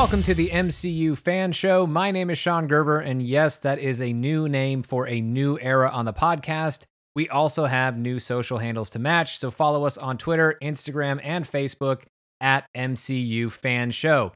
Welcome 0.00 0.22
to 0.22 0.34
the 0.34 0.48
MCU 0.48 1.16
Fan 1.18 1.52
Show. 1.52 1.86
My 1.86 2.10
name 2.10 2.30
is 2.30 2.38
Sean 2.38 2.66
Gerber, 2.66 3.00
and 3.00 3.20
yes, 3.20 3.58
that 3.58 3.78
is 3.78 4.00
a 4.00 4.14
new 4.14 4.48
name 4.48 4.82
for 4.82 5.06
a 5.06 5.20
new 5.20 5.58
era 5.60 5.90
on 5.90 6.06
the 6.06 6.14
podcast. 6.14 6.84
We 7.14 7.28
also 7.28 7.66
have 7.66 7.98
new 7.98 8.18
social 8.18 8.56
handles 8.56 8.88
to 8.90 8.98
match, 8.98 9.38
so 9.38 9.50
follow 9.50 9.84
us 9.84 9.98
on 9.98 10.16
Twitter, 10.16 10.56
Instagram, 10.62 11.20
and 11.22 11.46
Facebook 11.46 12.04
at 12.40 12.64
MCU 12.74 13.52
Fan 13.52 13.90
Show. 13.90 14.32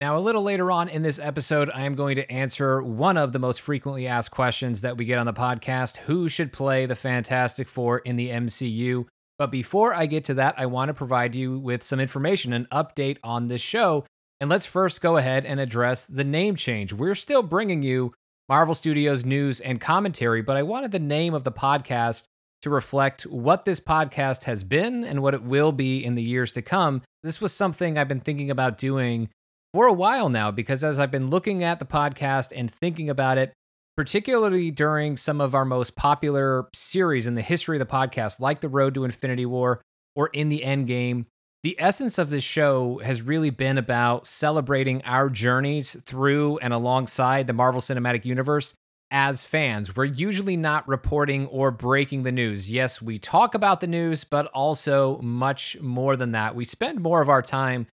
Now, 0.00 0.16
a 0.16 0.20
little 0.20 0.44
later 0.44 0.70
on 0.70 0.88
in 0.88 1.02
this 1.02 1.18
episode, 1.18 1.68
I 1.74 1.82
am 1.82 1.96
going 1.96 2.14
to 2.14 2.30
answer 2.30 2.80
one 2.80 3.16
of 3.16 3.32
the 3.32 3.40
most 3.40 3.60
frequently 3.60 4.06
asked 4.06 4.30
questions 4.30 4.82
that 4.82 4.96
we 4.96 5.04
get 5.04 5.18
on 5.18 5.26
the 5.26 5.32
podcast 5.32 5.96
Who 5.96 6.28
should 6.28 6.52
play 6.52 6.86
the 6.86 6.94
Fantastic 6.94 7.68
Four 7.68 7.98
in 7.98 8.14
the 8.14 8.28
MCU? 8.28 9.06
But 9.36 9.50
before 9.50 9.92
I 9.92 10.06
get 10.06 10.26
to 10.26 10.34
that, 10.34 10.54
I 10.56 10.66
want 10.66 10.90
to 10.90 10.94
provide 10.94 11.34
you 11.34 11.58
with 11.58 11.82
some 11.82 11.98
information, 11.98 12.52
an 12.52 12.68
update 12.70 13.18
on 13.24 13.48
this 13.48 13.60
show. 13.60 14.04
And 14.40 14.48
let's 14.48 14.66
first 14.66 15.00
go 15.00 15.16
ahead 15.16 15.44
and 15.44 15.58
address 15.58 16.06
the 16.06 16.24
name 16.24 16.54
change. 16.54 16.92
We're 16.92 17.16
still 17.16 17.42
bringing 17.42 17.82
you 17.82 18.14
Marvel 18.48 18.74
Studios 18.74 19.24
news 19.24 19.60
and 19.60 19.80
commentary, 19.80 20.42
but 20.42 20.56
I 20.56 20.62
wanted 20.62 20.92
the 20.92 21.00
name 21.00 21.34
of 21.34 21.44
the 21.44 21.52
podcast 21.52 22.26
to 22.62 22.70
reflect 22.70 23.22
what 23.22 23.64
this 23.64 23.80
podcast 23.80 24.44
has 24.44 24.64
been 24.64 25.04
and 25.04 25.22
what 25.22 25.34
it 25.34 25.42
will 25.42 25.72
be 25.72 26.04
in 26.04 26.14
the 26.14 26.22
years 26.22 26.52
to 26.52 26.62
come. 26.62 27.02
This 27.22 27.40
was 27.40 27.52
something 27.52 27.98
I've 27.98 28.08
been 28.08 28.20
thinking 28.20 28.50
about 28.50 28.78
doing 28.78 29.28
for 29.74 29.86
a 29.86 29.92
while 29.92 30.28
now 30.28 30.50
because 30.50 30.82
as 30.82 30.98
I've 30.98 31.10
been 31.10 31.30
looking 31.30 31.62
at 31.62 31.78
the 31.78 31.84
podcast 31.84 32.52
and 32.54 32.70
thinking 32.70 33.10
about 33.10 33.38
it, 33.38 33.52
particularly 33.96 34.70
during 34.70 35.16
some 35.16 35.40
of 35.40 35.54
our 35.54 35.64
most 35.64 35.96
popular 35.96 36.68
series 36.72 37.26
in 37.26 37.34
the 37.34 37.42
history 37.42 37.76
of 37.76 37.80
the 37.80 37.92
podcast, 37.92 38.38
like 38.38 38.60
The 38.60 38.68
Road 38.68 38.94
to 38.94 39.04
Infinity 39.04 39.46
War 39.46 39.82
or 40.14 40.28
In 40.28 40.48
the 40.48 40.62
End 40.64 40.86
Game, 40.86 41.26
the 41.62 41.76
essence 41.78 42.18
of 42.18 42.30
this 42.30 42.44
show 42.44 43.00
has 43.04 43.20
really 43.20 43.50
been 43.50 43.78
about 43.78 44.26
celebrating 44.26 45.02
our 45.02 45.28
journeys 45.28 45.96
through 46.04 46.58
and 46.58 46.72
alongside 46.72 47.46
the 47.46 47.52
Marvel 47.52 47.80
Cinematic 47.80 48.24
Universe 48.24 48.74
as 49.10 49.42
fans. 49.42 49.96
We're 49.96 50.04
usually 50.04 50.56
not 50.56 50.86
reporting 50.86 51.46
or 51.46 51.70
breaking 51.70 52.22
the 52.22 52.32
news. 52.32 52.70
Yes, 52.70 53.02
we 53.02 53.18
talk 53.18 53.54
about 53.54 53.80
the 53.80 53.86
news, 53.86 54.24
but 54.24 54.46
also 54.46 55.18
much 55.20 55.80
more 55.80 56.16
than 56.16 56.32
that. 56.32 56.54
We 56.54 56.64
spend 56.64 57.00
more 57.00 57.20
of 57.22 57.28
our 57.28 57.42
time 57.42 57.86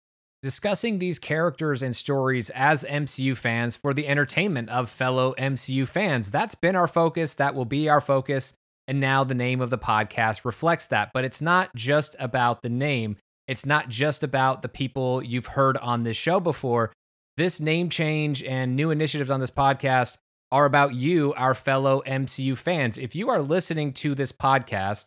discussing 0.43 0.99
these 0.99 1.21
characters 1.21 1.83
and 1.83 1.95
stories 1.95 2.51
as 2.51 2.83
MCU 2.85 3.37
fans 3.37 3.77
for 3.77 3.95
the 3.95 4.09
entertainment 4.09 4.71
of 4.71 4.91
fellow 4.91 5.35
MCU 5.39 5.87
fans. 5.87 6.31
That's 6.31 6.57
been 6.57 6.75
our 6.75 6.89
focus, 6.89 7.37
that 7.37 7.55
will 7.55 7.65
be 7.65 7.89
our 7.89 8.01
focus. 8.01 8.55
And 8.89 8.99
now 8.99 9.23
the 9.23 9.35
name 9.35 9.61
of 9.61 9.71
the 9.71 9.79
podcast 9.79 10.45
reflects 10.45 10.87
that. 10.87 11.13
But 11.15 11.25
it's 11.25 11.41
not 11.41 11.73
just 11.77 12.17
about 12.19 12.63
the 12.63 12.69
name, 12.69 13.17
it's 13.49 13.67
not 13.67 13.89
just 13.89 14.23
about 14.23 14.63
the 14.63 14.69
people 14.69 15.23
you've 15.23 15.47
heard 15.47 15.77
on 15.79 16.05
this 16.05 16.17
show 16.17 16.41
before. 16.41 16.93
This 17.37 17.61
name 17.61 17.89
change 17.89 18.43
and 18.43 18.77
new 18.77 18.91
initiatives 18.91 19.31
on 19.31 19.41
this 19.41 19.51
podcast 19.51 20.19
are 20.51 20.67
about 20.67 20.95
you, 20.95 21.33
our 21.35 21.55
fellow 21.55 22.03
MCU 22.07 22.57
fans. 22.57 22.99
If 22.99 23.17
you 23.17 23.31
are 23.31 23.41
listening 23.41 23.95
to 23.95 24.15
this 24.15 24.33
podcast, 24.33 25.07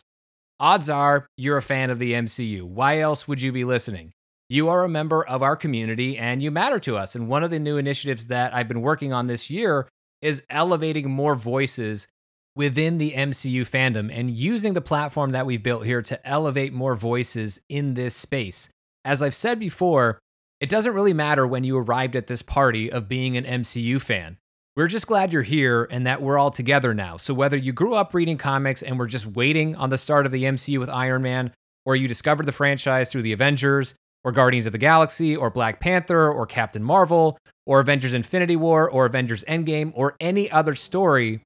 odds 0.60 0.90
are 0.90 1.28
you're 1.38 1.58
a 1.58 1.62
fan 1.62 1.90
of 1.90 2.00
the 2.00 2.14
MCU. 2.14 2.64
Why 2.64 3.00
else 3.00 3.28
would 3.28 3.42
you 3.42 3.52
be 3.52 3.64
listening? 3.64 4.12
You 4.50 4.70
are 4.70 4.84
a 4.84 4.90
member 4.90 5.26
of 5.26 5.42
our 5.42 5.56
community 5.56 6.18
and 6.18 6.42
you 6.42 6.52
matter 6.52 6.80
to 6.82 6.98
us. 6.98 7.16
And 7.16 7.28
one 7.28 7.44
of 7.44 7.52
the 7.52 7.60
new 7.60 7.78
initiatives 7.78 8.28
that 8.28 8.54
I've 8.54 8.68
been 8.68 8.82
working 8.82 9.14
on 9.14 9.28
this 9.28 9.50
year 9.50 9.88
is 10.22 10.44
elevating 10.50 11.10
more 11.10 11.36
voices 11.36 12.08
within 12.56 12.98
the 12.98 13.12
MCU 13.12 13.62
fandom 13.62 14.10
and 14.12 14.32
using 14.32 14.74
the 14.74 14.82
platform 14.82 15.32
that 15.32 15.46
we've 15.46 15.64
built 15.64 15.86
here 15.86 16.02
to 16.02 16.28
elevate 16.28 16.74
more 16.74 16.96
voices 16.96 17.60
in 17.70 17.94
this 17.94 18.16
space. 18.16 18.70
As 19.04 19.22
I've 19.22 19.36
said 19.36 19.60
before, 19.60 20.20
it 20.60 20.70
doesn't 20.70 20.94
really 20.94 21.14
matter 21.14 21.46
when 21.46 21.64
you 21.64 21.78
arrived 21.78 22.16
at 22.16 22.28
this 22.28 22.42
party 22.42 22.92
of 22.92 23.10
being 23.10 23.36
an 23.36 23.44
MCU 23.44 24.02
fan. 24.02 24.38
We're 24.76 24.88
just 24.88 25.08
glad 25.08 25.32
you're 25.32 25.42
here 25.42 25.88
and 25.90 26.06
that 26.08 26.22
we're 26.22 26.38
all 26.38 26.52
together 26.52 26.94
now. 26.94 27.18
So, 27.18 27.34
whether 27.34 27.56
you 27.56 27.72
grew 27.72 27.94
up 27.94 28.14
reading 28.14 28.38
comics 28.38 28.82
and 28.82 29.00
were 29.00 29.08
just 29.08 29.26
waiting 29.26 29.76
on 29.76 29.90
the 29.90 29.98
start 29.98 30.26
of 30.26 30.32
the 30.32 30.44
MCU 30.44 30.80
with 30.80 30.90
Iron 30.90 31.22
Man, 31.22 31.52
or 31.86 31.96
you 31.96 32.08
discovered 32.08 32.46
the 32.46 32.52
franchise 32.52 33.12
through 33.12 33.22
the 33.22 33.32
Avengers, 33.32 33.94
or 34.26 34.32
Guardians 34.32 34.66
of 34.66 34.72
the 34.72 34.78
Galaxy, 34.78 35.36
or 35.36 35.50
Black 35.50 35.80
Panther, 35.80 36.30
or 36.30 36.46
Captain 36.46 36.84
Marvel, 36.84 37.38
or 37.66 37.80
Avengers 37.80 38.14
Infinity 38.14 38.56
War, 38.56 38.90
or 38.90 39.06
Avengers 39.06 39.44
Endgame, 39.46 39.92
or 39.96 40.16
any 40.20 40.52
other 40.52 40.76
story, 40.76 41.42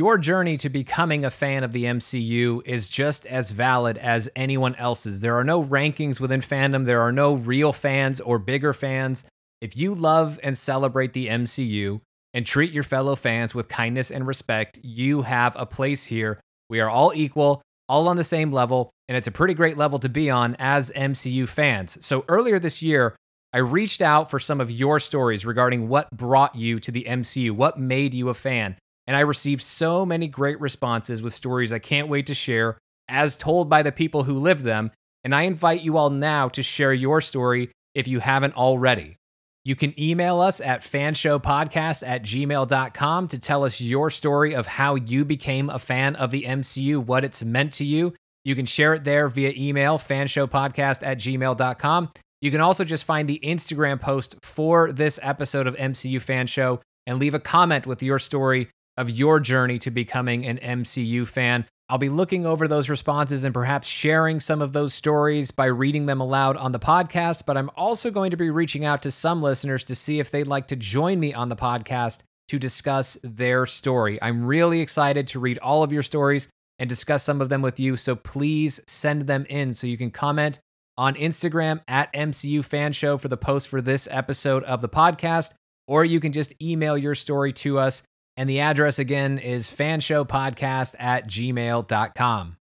your 0.00 0.16
journey 0.16 0.56
to 0.56 0.70
becoming 0.70 1.26
a 1.26 1.30
fan 1.30 1.62
of 1.62 1.72
the 1.72 1.84
MCU 1.84 2.62
is 2.64 2.88
just 2.88 3.26
as 3.26 3.50
valid 3.50 3.98
as 3.98 4.30
anyone 4.34 4.74
else's. 4.76 5.20
There 5.20 5.36
are 5.36 5.44
no 5.44 5.62
rankings 5.62 6.18
within 6.18 6.40
fandom, 6.40 6.86
there 6.86 7.02
are 7.02 7.12
no 7.12 7.34
real 7.34 7.70
fans 7.74 8.18
or 8.18 8.38
bigger 8.38 8.72
fans. 8.72 9.26
If 9.60 9.76
you 9.76 9.94
love 9.94 10.40
and 10.42 10.56
celebrate 10.56 11.12
the 11.12 11.26
MCU 11.26 12.00
and 12.32 12.46
treat 12.46 12.72
your 12.72 12.82
fellow 12.82 13.14
fans 13.14 13.54
with 13.54 13.68
kindness 13.68 14.10
and 14.10 14.26
respect, 14.26 14.80
you 14.82 15.20
have 15.20 15.54
a 15.54 15.66
place 15.66 16.06
here. 16.06 16.40
We 16.70 16.80
are 16.80 16.88
all 16.88 17.12
equal, 17.14 17.60
all 17.86 18.08
on 18.08 18.16
the 18.16 18.24
same 18.24 18.50
level, 18.50 18.88
and 19.06 19.18
it's 19.18 19.28
a 19.28 19.30
pretty 19.30 19.52
great 19.52 19.76
level 19.76 19.98
to 19.98 20.08
be 20.08 20.30
on 20.30 20.56
as 20.58 20.90
MCU 20.92 21.46
fans. 21.46 21.98
So 22.00 22.24
earlier 22.26 22.58
this 22.58 22.80
year, 22.80 23.16
I 23.52 23.58
reached 23.58 24.00
out 24.00 24.30
for 24.30 24.38
some 24.38 24.62
of 24.62 24.70
your 24.70 24.98
stories 24.98 25.44
regarding 25.44 25.90
what 25.90 26.10
brought 26.10 26.54
you 26.54 26.80
to 26.80 26.90
the 26.90 27.04
MCU, 27.06 27.50
what 27.50 27.78
made 27.78 28.14
you 28.14 28.30
a 28.30 28.34
fan. 28.34 28.76
And 29.10 29.16
I 29.16 29.22
received 29.22 29.62
so 29.62 30.06
many 30.06 30.28
great 30.28 30.60
responses 30.60 31.20
with 31.20 31.34
stories 31.34 31.72
I 31.72 31.80
can't 31.80 32.06
wait 32.06 32.28
to 32.28 32.34
share, 32.34 32.78
as 33.08 33.36
told 33.36 33.68
by 33.68 33.82
the 33.82 33.90
people 33.90 34.22
who 34.22 34.38
lived 34.38 34.62
them. 34.62 34.92
And 35.24 35.34
I 35.34 35.42
invite 35.42 35.80
you 35.80 35.96
all 35.96 36.10
now 36.10 36.48
to 36.50 36.62
share 36.62 36.92
your 36.92 37.20
story 37.20 37.72
if 37.92 38.06
you 38.06 38.20
haven't 38.20 38.56
already. 38.56 39.16
You 39.64 39.74
can 39.74 40.00
email 40.00 40.40
us 40.40 40.60
at 40.60 40.82
fanshowpodcast 40.82 42.06
at 42.06 42.22
gmail.com 42.22 43.26
to 43.26 43.38
tell 43.40 43.64
us 43.64 43.80
your 43.80 44.10
story 44.10 44.54
of 44.54 44.68
how 44.68 44.94
you 44.94 45.24
became 45.24 45.70
a 45.70 45.80
fan 45.80 46.14
of 46.14 46.30
the 46.30 46.44
MCU, 46.44 47.04
what 47.04 47.24
it's 47.24 47.42
meant 47.42 47.72
to 47.72 47.84
you. 47.84 48.14
You 48.44 48.54
can 48.54 48.64
share 48.64 48.94
it 48.94 49.02
there 49.02 49.26
via 49.26 49.52
email, 49.56 49.98
fanshowpodcast 49.98 51.04
at 51.04 51.18
gmail.com. 51.18 52.12
You 52.40 52.50
can 52.52 52.60
also 52.60 52.84
just 52.84 53.02
find 53.02 53.28
the 53.28 53.40
Instagram 53.42 54.00
post 54.00 54.36
for 54.40 54.92
this 54.92 55.18
episode 55.20 55.66
of 55.66 55.74
MCU 55.74 56.20
Fan 56.20 56.46
Show 56.46 56.80
and 57.08 57.18
leave 57.18 57.34
a 57.34 57.40
comment 57.40 57.88
with 57.88 58.04
your 58.04 58.20
story 58.20 58.68
of 59.00 59.10
your 59.10 59.40
journey 59.40 59.78
to 59.78 59.90
becoming 59.90 60.44
an 60.44 60.58
MCU 60.58 61.26
fan. 61.26 61.64
I'll 61.88 61.96
be 61.96 62.10
looking 62.10 62.44
over 62.44 62.68
those 62.68 62.90
responses 62.90 63.44
and 63.44 63.54
perhaps 63.54 63.88
sharing 63.88 64.40
some 64.40 64.60
of 64.60 64.74
those 64.74 64.92
stories 64.92 65.50
by 65.50 65.64
reading 65.64 66.04
them 66.04 66.20
aloud 66.20 66.56
on 66.58 66.72
the 66.72 66.78
podcast. 66.78 67.46
But 67.46 67.56
I'm 67.56 67.70
also 67.76 68.10
going 68.10 68.30
to 68.30 68.36
be 68.36 68.50
reaching 68.50 68.84
out 68.84 69.02
to 69.02 69.10
some 69.10 69.42
listeners 69.42 69.84
to 69.84 69.94
see 69.94 70.20
if 70.20 70.30
they'd 70.30 70.46
like 70.46 70.68
to 70.68 70.76
join 70.76 71.18
me 71.18 71.32
on 71.32 71.48
the 71.48 71.56
podcast 71.56 72.18
to 72.48 72.58
discuss 72.58 73.16
their 73.24 73.64
story. 73.64 74.20
I'm 74.20 74.44
really 74.44 74.80
excited 74.80 75.26
to 75.28 75.40
read 75.40 75.58
all 75.58 75.82
of 75.82 75.92
your 75.92 76.02
stories 76.02 76.46
and 76.78 76.88
discuss 76.88 77.22
some 77.22 77.40
of 77.40 77.48
them 77.48 77.62
with 77.62 77.80
you. 77.80 77.96
So 77.96 78.14
please 78.14 78.80
send 78.86 79.22
them 79.22 79.46
in 79.48 79.72
so 79.72 79.86
you 79.86 79.96
can 79.96 80.10
comment 80.10 80.58
on 80.98 81.14
Instagram 81.14 81.80
at 81.88 82.12
MCU 82.12 82.62
Fan 82.62 82.92
Show 82.92 83.16
for 83.16 83.28
the 83.28 83.38
post 83.38 83.68
for 83.68 83.80
this 83.80 84.06
episode 84.10 84.62
of 84.64 84.82
the 84.82 84.88
podcast, 84.88 85.54
or 85.88 86.04
you 86.04 86.20
can 86.20 86.32
just 86.32 86.52
email 86.62 86.98
your 86.98 87.14
story 87.14 87.52
to 87.54 87.78
us 87.78 88.02
and 88.40 88.48
the 88.48 88.60
address 88.60 88.98
again 88.98 89.36
is 89.36 89.68
fanshowpodcast 89.70 90.96
at 90.98 91.28
gmail.com. 91.28 92.56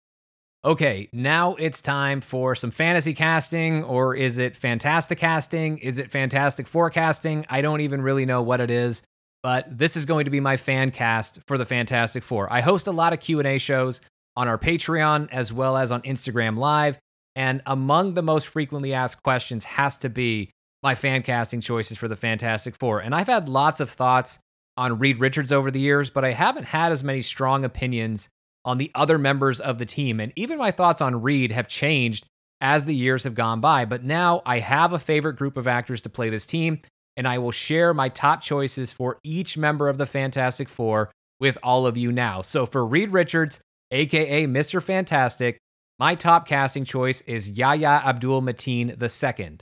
Okay, 0.65 1.07
now 1.13 1.55
it's 1.55 1.79
time 1.79 2.19
for 2.19 2.53
some 2.53 2.69
fantasy 2.69 3.13
casting, 3.13 3.85
or 3.85 4.13
is 4.13 4.39
it 4.39 4.57
fantastic 4.57 5.19
casting? 5.19 5.77
Is 5.77 5.97
it 5.97 6.11
fantastic 6.11 6.67
forecasting? 6.67 7.45
I 7.49 7.61
don't 7.61 7.79
even 7.79 8.01
really 8.01 8.25
know 8.25 8.41
what 8.41 8.59
it 8.59 8.69
is, 8.69 9.03
but 9.41 9.67
this 9.69 9.95
is 9.95 10.05
going 10.05 10.25
to 10.25 10.31
be 10.31 10.41
my 10.41 10.57
fan 10.57 10.91
cast 10.91 11.39
for 11.47 11.57
the 11.57 11.65
Fantastic 11.65 12.23
Four. 12.23 12.51
I 12.51 12.59
host 12.59 12.87
a 12.87 12.91
lot 12.91 13.13
of 13.13 13.21
Q&A 13.21 13.57
shows 13.57 14.01
on 14.35 14.49
our 14.49 14.57
Patreon 14.57 15.29
as 15.31 15.53
well 15.53 15.77
as 15.77 15.93
on 15.93 16.01
Instagram 16.01 16.57
Live, 16.57 16.99
and 17.37 17.61
among 17.65 18.15
the 18.15 18.21
most 18.21 18.49
frequently 18.49 18.93
asked 18.93 19.23
questions 19.23 19.63
has 19.63 19.95
to 19.99 20.09
be 20.09 20.49
my 20.83 20.93
fan 20.93 21.23
casting 21.23 21.61
choices 21.61 21.97
for 21.97 22.09
the 22.09 22.17
Fantastic 22.17 22.75
Four. 22.75 22.99
And 22.99 23.15
I've 23.15 23.27
had 23.27 23.47
lots 23.47 23.79
of 23.79 23.89
thoughts 23.89 24.39
on 24.79 24.97
Reed 24.97 25.19
Richards 25.19 25.51
over 25.51 25.69
the 25.69 25.79
years, 25.79 26.09
but 26.09 26.23
I 26.23 26.31
haven't 26.31 26.63
had 26.63 26.93
as 26.93 27.03
many 27.03 27.21
strong 27.21 27.65
opinions 27.65 28.29
on 28.63 28.77
the 28.77 28.89
other 28.95 29.17
members 29.17 29.59
of 29.59 29.77
the 29.77 29.85
team. 29.85 30.21
And 30.21 30.31
even 30.37 30.57
my 30.57 30.71
thoughts 30.71 31.01
on 31.01 31.21
Reed 31.21 31.51
have 31.51 31.67
changed 31.67 32.25
as 32.61 32.85
the 32.85 32.95
years 32.95 33.25
have 33.25 33.35
gone 33.35 33.59
by. 33.59 33.83
But 33.83 34.05
now 34.05 34.41
I 34.45 34.59
have 34.59 34.93
a 34.93 34.99
favorite 34.99 35.35
group 35.35 35.57
of 35.57 35.67
actors 35.67 35.99
to 36.01 36.09
play 36.09 36.29
this 36.29 36.45
team, 36.45 36.79
and 37.17 37.27
I 37.27 37.39
will 37.39 37.51
share 37.51 37.93
my 37.93 38.07
top 38.07 38.39
choices 38.41 38.93
for 38.93 39.19
each 39.21 39.57
member 39.57 39.89
of 39.89 39.97
the 39.97 40.05
Fantastic 40.05 40.69
Four 40.69 41.11
with 41.41 41.57
all 41.61 41.85
of 41.85 41.97
you 41.97 42.09
now. 42.13 42.41
So 42.41 42.65
for 42.65 42.85
Reed 42.85 43.11
Richards, 43.11 43.59
aka 43.91 44.47
Mr. 44.47 44.81
Fantastic, 44.81 45.57
my 45.99 46.15
top 46.15 46.47
casting 46.47 46.85
choice 46.85 47.19
is 47.21 47.51
Yahya 47.51 48.01
Abdul 48.05 48.41
Mateen 48.41 48.89
II. 48.91 49.57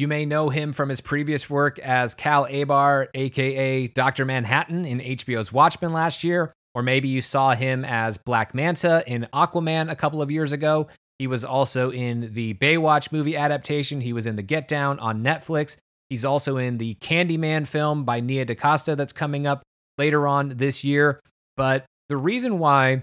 You 0.00 0.08
may 0.08 0.24
know 0.24 0.48
him 0.48 0.72
from 0.72 0.88
his 0.88 1.02
previous 1.02 1.50
work 1.50 1.78
as 1.78 2.14
Cal 2.14 2.46
Abar, 2.46 3.08
aka 3.12 3.86
Dr. 3.88 4.24
Manhattan 4.24 4.86
in 4.86 4.98
HBO's 4.98 5.52
Watchmen 5.52 5.92
last 5.92 6.24
year, 6.24 6.54
or 6.74 6.82
maybe 6.82 7.08
you 7.08 7.20
saw 7.20 7.54
him 7.54 7.84
as 7.84 8.16
Black 8.16 8.54
Manta 8.54 9.04
in 9.06 9.28
Aquaman 9.34 9.90
a 9.90 9.94
couple 9.94 10.22
of 10.22 10.30
years 10.30 10.52
ago. 10.52 10.86
He 11.18 11.26
was 11.26 11.44
also 11.44 11.90
in 11.90 12.32
the 12.32 12.54
Baywatch 12.54 13.12
movie 13.12 13.36
adaptation. 13.36 14.00
He 14.00 14.14
was 14.14 14.26
in 14.26 14.36
The 14.36 14.42
Get 14.42 14.68
Down 14.68 14.98
on 15.00 15.22
Netflix. 15.22 15.76
He's 16.08 16.24
also 16.24 16.56
in 16.56 16.78
the 16.78 16.94
Candyman 16.94 17.66
film 17.66 18.04
by 18.04 18.20
Nia 18.20 18.46
DaCosta 18.46 18.96
that's 18.96 19.12
coming 19.12 19.46
up 19.46 19.62
later 19.98 20.26
on 20.26 20.56
this 20.56 20.82
year. 20.82 21.20
But 21.58 21.84
the 22.08 22.16
reason 22.16 22.58
why 22.58 23.02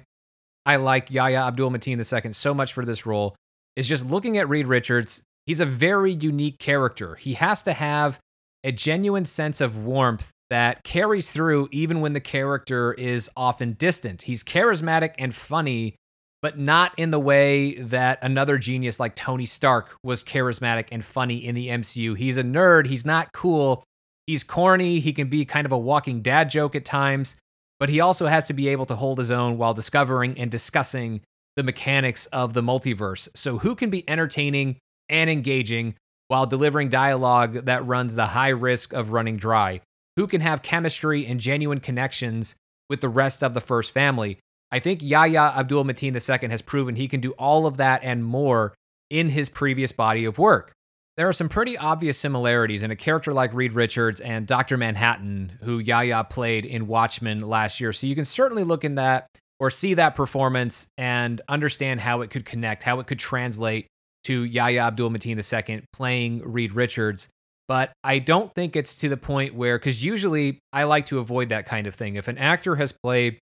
I 0.66 0.78
like 0.78 1.12
Yahya 1.12 1.42
Abdul 1.42 1.70
Mateen 1.70 2.00
II 2.00 2.34
so 2.34 2.56
much 2.56 2.74
for 2.74 2.86
this 2.86 3.06
role 3.06 3.36
is 3.76 3.88
just 3.88 4.04
looking 4.04 4.40
at 4.40 4.50
Reed 4.50 4.66
Richards. 4.66 5.22
He's 5.48 5.62
a 5.62 5.66
very 5.66 6.14
unique 6.14 6.60
character. 6.60 7.16
He 7.16 7.34
has 7.36 7.64
to 7.64 7.74
have 7.74 8.20
a 8.64 8.72
genuine 8.74 9.26
sense 9.26 9.62
of 9.62 9.78
warmth 9.78 10.30
that 10.50 10.84
carries 10.84 11.32
through 11.32 11.70
even 11.72 12.02
when 12.02 12.14
the 12.14 12.20
character 12.20 12.94
is 12.94 13.30
often 13.36 13.74
distant. 13.74 14.24
He's 14.24 14.44
charismatic 14.44 15.14
and 15.18 15.34
funny, 15.34 15.96
but 16.42 16.58
not 16.58 16.98
in 17.00 17.12
the 17.12 17.20
way 17.20 17.76
that 17.76 18.20
another 18.22 18.58
genius 18.58 19.00
like 19.00 19.16
Tony 19.16 19.46
Stark 19.46 19.96
was 20.04 20.24
charismatic 20.24 20.90
and 20.92 21.04
funny 21.04 21.38
in 21.38 21.56
the 21.56 21.70
MCU. 21.70 22.18
He's 22.18 22.38
a 22.38 22.44
nerd, 22.44 22.88
he's 22.88 23.06
not 23.06 23.32
cool, 23.32 23.84
he's 24.26 24.44
corny, 24.44 25.00
he 25.00 25.14
can 25.14 25.30
be 25.30 25.46
kind 25.46 25.66
of 25.66 25.72
a 25.72 25.78
walking 25.78 26.22
dad 26.22 26.50
joke 26.50 26.76
at 26.76 26.86
times, 26.86 27.38
but 27.80 27.90
he 27.90 28.02
also 28.02 28.28
has 28.28 28.46
to 28.48 28.54
be 28.54 28.68
able 28.68 28.86
to 28.88 28.96
hold 28.96 29.18
his 29.18 29.32
own 29.32 29.58
while 29.58 29.74
discovering 29.74 30.38
and 30.38 30.52
discussing 30.52 31.22
the 31.56 31.64
mechanics 31.64 32.26
of 32.28 32.54
the 32.54 32.62
multiverse. 32.62 33.30
So, 33.34 33.60
who 33.60 33.76
can 33.76 33.90
be 33.90 34.08
entertaining 34.10 34.78
and 35.10 35.30
engaging 35.30 35.96
while 36.28 36.46
delivering 36.46 36.90
dialogue 36.90 37.66
that 37.66 37.86
runs 37.86 38.16
the 38.16 38.28
high 38.28 38.50
risk 38.50 38.94
of 38.94 39.12
running 39.12 39.38
dry? 39.38 39.82
Who 40.18 40.28
can 40.28 40.42
have 40.42 40.62
chemistry 40.62 41.26
and 41.26 41.40
genuine 41.40 41.80
connections 41.80 42.56
with 42.90 43.02
the 43.02 43.10
rest 43.10 43.44
of 43.44 43.54
the 43.54 43.62
first 43.62 43.94
family? 43.94 44.40
I 44.72 44.80
think 44.80 45.02
Yahya 45.02 45.54
Abdul 45.56 45.86
Mateen 45.86 46.14
II 46.14 46.50
has 46.50 46.62
proven 46.62 46.96
he 46.96 47.08
can 47.08 47.22
do 47.22 47.32
all 47.34 47.66
of 47.66 47.78
that 47.78 48.02
and 48.04 48.26
more 48.26 48.74
in 49.10 49.30
his 49.30 49.48
previous 49.48 49.92
body 49.92 50.26
of 50.26 50.38
work. 50.38 50.74
There 51.16 51.28
are 51.28 51.34
some 51.34 51.50
pretty 51.50 51.78
obvious 51.78 52.18
similarities 52.18 52.84
in 52.84 52.92
a 52.92 52.96
character 52.96 53.34
like 53.34 53.54
Reed 53.54 53.74
Richards 53.74 54.20
and 54.20 54.46
Dr. 54.46 54.78
Manhattan, 54.78 55.58
who 55.64 55.80
Yahya 55.80 56.26
played 56.30 56.66
in 56.66 56.88
Watchmen 56.88 57.42
last 57.42 57.80
year. 57.82 57.92
So 57.92 58.06
you 58.06 58.14
can 58.14 58.26
certainly 58.26 58.64
look 58.64 58.84
in 58.84 58.96
that 58.96 59.28
or 59.60 59.72
see 59.72 59.96
that 59.96 60.16
performance 60.16 60.88
and 60.98 61.42
understand 61.48 62.02
how 62.02 62.22
it 62.22 62.30
could 62.30 62.46
connect, 62.46 62.84
how 62.84 63.00
it 63.00 63.08
could 63.08 63.18
translate 63.18 63.88
to 64.28 64.44
Yahya 64.44 64.82
Abdul 64.82 65.10
Mateen 65.10 65.38
II 65.70 65.84
playing 65.92 66.42
Reed 66.42 66.74
Richards. 66.74 67.30
But 67.68 67.92
I 68.04 68.20
don't 68.20 68.54
think 68.54 68.76
it's 68.76 68.96
to 68.98 69.10
the 69.10 69.18
point 69.18 69.54
where, 69.54 69.78
because 69.78 70.04
usually 70.04 70.60
I 70.72 70.84
like 70.86 71.08
to 71.08 71.20
avoid 71.20 71.50
that 71.50 71.66
kind 71.66 71.86
of 71.86 71.96
thing. 71.96 72.16
If 72.16 72.28
an 72.28 72.38
actor 72.38 72.76
has 72.76 72.94
played 72.94 73.40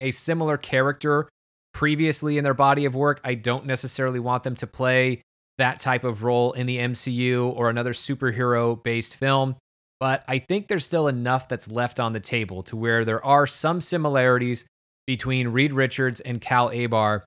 a 0.00 0.10
similar 0.10 0.56
character 0.58 1.28
previously 1.72 2.36
in 2.36 2.44
their 2.44 2.54
body 2.54 2.84
of 2.84 2.94
work, 2.94 3.20
I 3.24 3.34
don't 3.34 3.64
necessarily 3.64 4.20
want 4.20 4.42
them 4.42 4.54
to 4.56 4.66
play 4.66 5.22
that 5.56 5.80
type 5.80 6.04
of 6.04 6.22
role 6.22 6.52
in 6.52 6.66
the 6.66 6.78
MCU 6.78 7.54
or 7.56 7.70
another 7.70 7.92
superhero 7.92 8.82
based 8.82 9.16
film. 9.16 9.56
But 10.00 10.24
I 10.28 10.38
think 10.38 10.68
there's 10.68 10.84
still 10.84 11.08
enough 11.08 11.48
that's 11.48 11.70
left 11.70 12.00
on 12.00 12.12
the 12.12 12.20
table 12.20 12.62
to 12.64 12.76
where 12.76 13.04
there 13.04 13.24
are 13.24 13.46
some 13.46 13.80
similarities 13.80 14.66
between 15.06 15.48
Reed 15.48 15.72
Richards 15.72 16.20
and 16.20 16.40
Cal 16.40 16.70
Abar, 16.70 17.22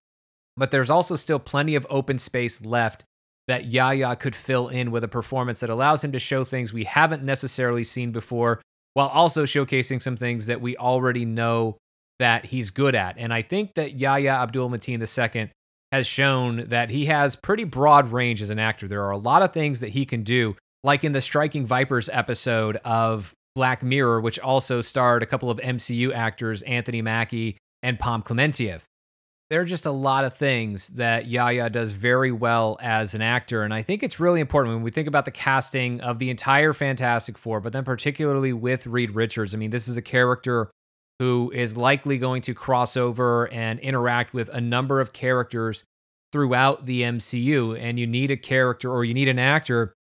but 0.58 0.72
there's 0.72 0.90
also 0.90 1.16
still 1.16 1.40
plenty 1.40 1.76
of 1.76 1.88
open 1.90 2.20
space 2.20 2.66
left 2.66 3.06
that 3.48 3.66
Yahya 3.66 4.16
could 4.18 4.36
fill 4.36 4.68
in 4.68 4.92
with 4.92 5.04
a 5.04 5.08
performance 5.08 5.62
that 5.62 5.70
allows 5.70 6.04
him 6.04 6.12
to 6.12 6.20
show 6.20 6.44
things 6.44 6.74
we 6.74 6.84
haven't 6.84 7.24
necessarily 7.24 7.84
seen 7.84 8.12
before, 8.12 8.62
while 8.94 9.08
also 9.08 9.46
showcasing 9.46 10.02
some 10.02 10.18
things 10.18 10.48
that 10.48 10.60
we 10.60 10.76
already 10.76 11.24
know 11.24 11.78
that 12.20 12.46
he's 12.46 12.72
good 12.72 12.96
at. 12.96 13.16
And 13.18 13.34
I 13.34 13.44
think 13.44 13.76
that 13.76 14.00
Yahya 14.00 14.32
Abdul 14.32 14.70
Mateen 14.70 15.00
II 15.00 15.52
has 15.92 16.08
shown 16.08 16.66
that 16.68 16.90
he 16.90 17.06
has 17.06 17.36
pretty 17.36 17.64
broad 17.64 18.12
range 18.12 18.42
as 18.42 18.50
an 18.50 18.60
actor. 18.60 18.88
There 18.88 19.04
are 19.04 19.12
a 19.12 19.18
lot 19.18 19.44
of 19.44 19.54
things 19.54 19.80
that 19.80 19.90
he 19.90 20.06
can 20.06 20.24
do, 20.24 20.58
like 20.84 21.04
in 21.04 21.14
the 21.14 21.22
Striking 21.22 21.66
Vipers 21.66 22.10
episode 22.12 22.78
of 22.84 23.34
Black 23.56 23.82
Mirror, 23.84 24.22
which 24.22 24.40
also 24.40 24.82
starred 24.82 25.24
a 25.24 25.28
couple 25.28 25.50
of 25.50 25.60
MCU 25.60 26.14
actors, 26.14 26.62
Anthony 26.64 27.02
Mackie 27.02 27.58
and 27.82 28.00
Pom 28.00 28.24
Klementieff. 28.24 28.84
There 29.50 29.62
are 29.62 29.66
just 29.66 29.86
a 29.86 29.92
lot 29.92 30.26
of 30.26 30.34
things 30.34 30.90
that 30.90 31.28
Yahya 31.28 31.70
does 31.70 31.94
very 31.94 32.34
well 32.34 32.78
as 32.82 33.16
an 33.16 33.22
actor. 33.22 33.64
And 33.64 33.74
I 33.74 33.82
think 33.82 34.04
it's 34.04 34.20
really 34.20 34.42
important 34.42 34.76
when 34.76 34.84
we 34.84 34.92
think 34.92 35.08
about 35.08 35.24
the 35.24 35.32
casting 35.32 36.02
of 36.02 36.20
the 36.20 36.30
entire 36.30 36.74
Fantastic 36.74 37.38
Four, 37.38 37.62
but 37.62 37.72
then 37.72 37.86
particularly 37.86 38.52
with 38.52 38.86
Reed 38.86 39.12
Richards. 39.12 39.54
I 39.54 39.58
mean, 39.58 39.70
this 39.70 39.88
is 39.88 39.96
a 39.96 40.02
character 40.02 40.70
who 41.20 41.50
is 41.56 41.78
likely 41.78 42.18
going 42.18 42.42
to 42.44 42.54
cross 42.54 42.98
over 42.98 43.52
and 43.52 43.80
interact 43.80 44.34
with 44.34 44.50
a 44.50 44.60
number 44.60 45.00
of 45.00 45.14
characters 45.14 45.86
throughout 46.34 46.86
the 46.86 47.04
MCU. 47.04 47.80
And 47.80 47.98
you 47.98 48.06
need 48.06 48.32
a 48.32 48.38
character 48.38 48.92
or 48.92 49.06
you 49.06 49.14
need 49.14 49.30
an 49.30 49.40
actor 49.40 49.94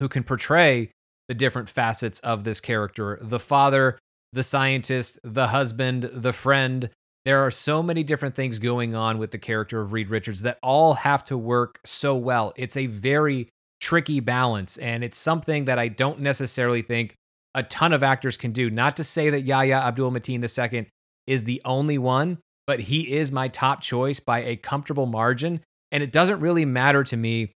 who 0.00 0.08
can 0.08 0.24
portray 0.24 0.90
the 1.28 1.34
different 1.34 1.68
facets 1.68 2.18
of 2.20 2.44
this 2.44 2.60
character 2.60 3.18
the 3.20 3.40
father, 3.40 3.98
the 4.32 4.42
scientist, 4.42 5.18
the 5.22 5.48
husband, 5.48 6.04
the 6.12 6.32
friend. 6.32 6.88
There 7.26 7.44
are 7.44 7.50
so 7.50 7.82
many 7.82 8.04
different 8.04 8.36
things 8.36 8.60
going 8.60 8.94
on 8.94 9.18
with 9.18 9.32
the 9.32 9.38
character 9.38 9.80
of 9.80 9.92
Reed 9.92 10.10
Richards 10.10 10.42
that 10.42 10.60
all 10.62 10.94
have 10.94 11.24
to 11.24 11.36
work 11.36 11.80
so 11.84 12.14
well. 12.14 12.52
It's 12.54 12.76
a 12.76 12.86
very 12.86 13.48
tricky 13.80 14.20
balance, 14.20 14.76
and 14.76 15.02
it's 15.02 15.18
something 15.18 15.64
that 15.64 15.76
I 15.76 15.88
don't 15.88 16.20
necessarily 16.20 16.82
think 16.82 17.16
a 17.52 17.64
ton 17.64 17.92
of 17.92 18.04
actors 18.04 18.36
can 18.36 18.52
do. 18.52 18.70
Not 18.70 18.96
to 18.98 19.02
say 19.02 19.28
that 19.30 19.40
Yahya 19.40 19.74
Abdul 19.74 20.12
Mateen 20.12 20.40
II 20.40 20.86
is 21.26 21.42
the 21.42 21.60
only 21.64 21.98
one, 21.98 22.38
but 22.64 22.78
he 22.78 23.16
is 23.16 23.32
my 23.32 23.48
top 23.48 23.80
choice 23.80 24.20
by 24.20 24.44
a 24.44 24.54
comfortable 24.54 25.06
margin. 25.06 25.62
And 25.90 26.04
it 26.04 26.12
doesn't 26.12 26.38
really 26.38 26.64
matter 26.64 27.02
to 27.02 27.16
me 27.16 27.50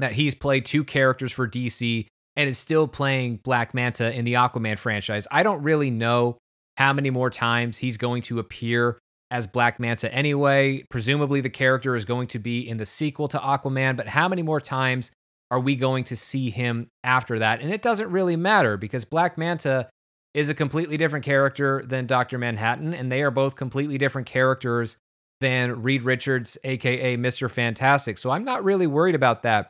that 0.00 0.14
he's 0.14 0.34
played 0.34 0.66
two 0.66 0.82
characters 0.82 1.30
for 1.30 1.46
DC 1.46 2.08
and 2.34 2.50
is 2.50 2.58
still 2.58 2.88
playing 2.88 3.36
Black 3.44 3.74
Manta 3.74 4.12
in 4.12 4.24
the 4.24 4.34
Aquaman 4.34 4.76
franchise. 4.76 5.28
I 5.30 5.44
don't 5.44 5.62
really 5.62 5.92
know 5.92 6.38
how 6.78 6.92
many 6.92 7.10
more 7.10 7.30
times 7.30 7.78
he's 7.78 7.96
going 7.96 8.22
to 8.22 8.40
appear 8.40 8.98
as 9.30 9.46
Black 9.46 9.80
Manta 9.80 10.12
anyway. 10.12 10.84
Presumably, 10.90 11.40
the 11.40 11.50
character 11.50 11.96
is 11.96 12.04
going 12.04 12.28
to 12.28 12.38
be 12.38 12.60
in 12.68 12.76
the 12.76 12.86
sequel 12.86 13.28
to 13.28 13.38
Aquaman, 13.38 13.96
but 13.96 14.08
how 14.08 14.28
many 14.28 14.42
more 14.42 14.60
times 14.60 15.10
are 15.50 15.60
we 15.60 15.76
going 15.76 16.04
to 16.04 16.16
see 16.16 16.50
him 16.50 16.88
after 17.02 17.38
that? 17.38 17.60
And 17.60 17.72
it 17.72 17.82
doesn't 17.82 18.10
really 18.10 18.36
matter 18.36 18.76
because 18.76 19.04
Black 19.04 19.36
Manta 19.38 19.88
is 20.34 20.48
a 20.48 20.54
completely 20.54 20.96
different 20.96 21.24
character 21.24 21.82
than 21.86 22.06
Dr. 22.06 22.38
Manhattan, 22.38 22.92
and 22.92 23.10
they 23.10 23.22
are 23.22 23.30
both 23.30 23.54
completely 23.54 23.98
different 23.98 24.26
characters 24.26 24.96
than 25.40 25.82
Reed 25.82 26.02
Richards, 26.02 26.58
aka 26.64 27.16
Mr. 27.16 27.50
Fantastic. 27.50 28.18
So 28.18 28.30
I'm 28.30 28.44
not 28.44 28.64
really 28.64 28.86
worried 28.86 29.14
about 29.14 29.42
that. 29.42 29.68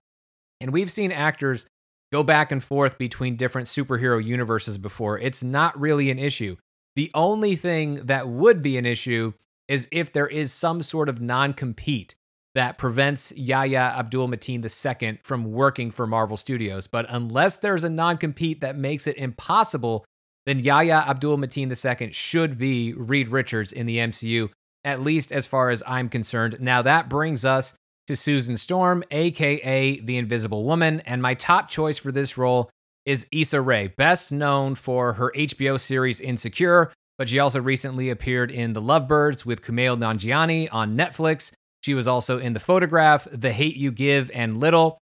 And 0.61 0.73
we've 0.73 0.91
seen 0.91 1.13
actors 1.13 1.67
go 2.13 2.23
back 2.23 2.53
and 2.53 2.63
forth 2.63 2.97
between 2.97 3.37
different 3.37 3.67
superhero 3.67 4.25
universes 4.25 4.79
before. 4.79 5.19
It's 5.19 5.43
not 5.43 5.79
really 5.79 6.11
an 6.11 6.19
issue. 6.19 6.57
The 6.97 7.11
only 7.13 7.57
thing 7.57 8.07
that 8.07 8.29
would 8.29 8.63
be 8.63 8.79
an 8.79 8.87
issue 8.87 9.33
is 9.69 9.89
if 9.91 10.13
there 10.13 10.27
is 10.27 10.53
some 10.53 10.83
sort 10.83 11.09
of 11.09 11.21
non 11.21 11.53
compete 11.53 12.15
that 12.55 12.79
prevents 12.79 13.33
Yahya 13.37 13.95
Abdul 13.99 14.29
Mateen 14.29 14.65
II 14.65 15.19
from 15.25 15.45
working 15.53 15.91
for 15.91 16.07
Marvel 16.07 16.37
Studios. 16.37 16.87
But 16.87 17.07
unless 17.09 17.59
there's 17.59 17.85
a 17.85 17.91
non 17.91 18.17
compete 18.17 18.61
that 18.61 18.77
makes 18.77 19.07
it 19.07 19.17
impossible, 19.17 20.05
then 20.47 20.61
Yahya 20.61 21.05
Abdul 21.09 21.39
Mateen 21.39 22.01
II 22.01 22.13
should 22.13 22.59
be 22.59 22.93
Reed 22.93 23.29
Richards 23.29 23.73
in 23.73 23.87
the 23.87 23.99
MCU, 23.99 24.51
at 24.85 25.01
least 25.01 25.33
as 25.33 25.47
far 25.47 25.71
as 25.71 25.83
I'm 25.87 26.09
concerned. 26.09 26.59
Now, 26.61 26.83
that 26.83 27.09
brings 27.09 27.45
us 27.45 27.75
to 28.07 28.15
Susan 28.15 28.57
Storm, 28.57 29.03
aka 29.11 29.99
the 30.01 30.19
Invisible 30.19 30.65
Woman, 30.65 31.01
and 31.01 31.23
my 31.23 31.35
top 31.35 31.69
choice 31.69 31.99
for 31.99 32.13
this 32.13 32.37
role 32.37 32.71
is 33.07 33.27
Issa 33.33 33.61
Rae, 33.61 33.89
best 33.89 34.33
known 34.33 34.75
for 34.75 35.15
her 35.15 35.33
HBO 35.37 35.79
series 35.79 36.21
Insecure, 36.21 36.93
but 37.19 37.29
she 37.29 37.39
also 37.39 37.61
recently 37.61 38.11
appeared 38.11 38.51
in 38.51 38.73
The 38.73 38.81
Lovebirds 38.81 39.47
with 39.47 39.63
Kumail 39.63 39.99
Nanjiani 39.99 40.69
on 40.73 40.97
Netflix. 40.97 41.53
She 41.83 41.95
was 41.95 42.09
also 42.09 42.39
in 42.39 42.55
The 42.55 42.61
Photograph, 42.61 43.29
The 43.31 43.53
Hate 43.53 43.77
You 43.77 43.93
Give, 43.93 44.31
and 44.35 44.59
Little. 44.59 44.99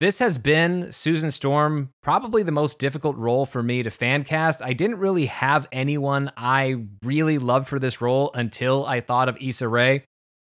This 0.00 0.18
has 0.18 0.36
been 0.36 0.90
Susan 0.92 1.30
Storm, 1.30 1.90
probably 2.02 2.42
the 2.42 2.52
most 2.52 2.78
difficult 2.78 3.16
role 3.16 3.46
for 3.46 3.62
me 3.62 3.82
to 3.82 3.90
fan 3.90 4.24
cast. 4.24 4.60
I 4.60 4.72
didn't 4.72 4.98
really 4.98 5.26
have 5.26 5.68
anyone 5.70 6.32
I 6.36 6.86
really 7.02 7.38
loved 7.38 7.68
for 7.68 7.78
this 7.78 8.00
role 8.00 8.30
until 8.34 8.84
I 8.84 9.00
thought 9.00 9.28
of 9.28 9.38
Issa 9.40 9.68
Rae. 9.68 10.04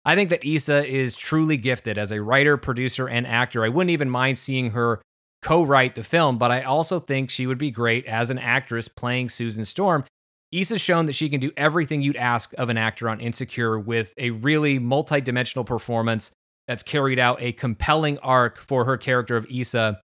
I 0.06 0.16
think 0.16 0.30
that 0.30 0.46
Issa 0.46 0.86
is 0.88 1.16
truly 1.16 1.58
gifted 1.58 1.98
as 1.98 2.12
a 2.12 2.22
writer, 2.22 2.58
producer, 2.58 3.08
and 3.08 3.28
actor. 3.28 3.64
I 3.64 3.70
wouldn't 3.70 3.92
even 3.92 4.10
mind 4.10 4.38
seeing 4.38 4.72
her 4.72 5.02
co 5.42 5.62
write 5.62 5.96
the 5.96 6.04
film, 6.04 6.38
but 6.38 6.52
I 6.52 6.64
also 6.64 7.00
think 7.00 7.30
she 7.30 7.46
would 7.46 7.58
be 7.58 7.72
great 7.72 8.06
as 8.06 8.30
an 8.30 8.40
actress 8.40 8.88
playing 8.88 9.30
Susan 9.30 9.66
Storm. 9.66 10.06
Issa's 10.54 10.82
shown 10.82 11.08
that 11.08 11.16
she 11.16 11.30
can 11.30 11.40
do 11.40 11.52
everything 11.58 12.02
you'd 12.02 12.16
ask 12.16 12.54
of 12.58 12.70
an 12.70 12.78
actor 12.78 13.10
on 13.10 13.20
Insecure 13.20 13.80
with 13.80 14.14
a 14.18 14.30
really 14.30 14.80
multi-dimensional 14.80 15.66
performance 15.66 16.32
that's 16.68 16.84
carried 16.84 17.20
out 17.20 17.42
a 17.42 17.52
compelling 17.52 18.18
arc 18.20 18.60
for 18.60 18.86
her 18.86 18.98
character 18.98 19.36
of 19.36 19.48
Issa 19.50 20.00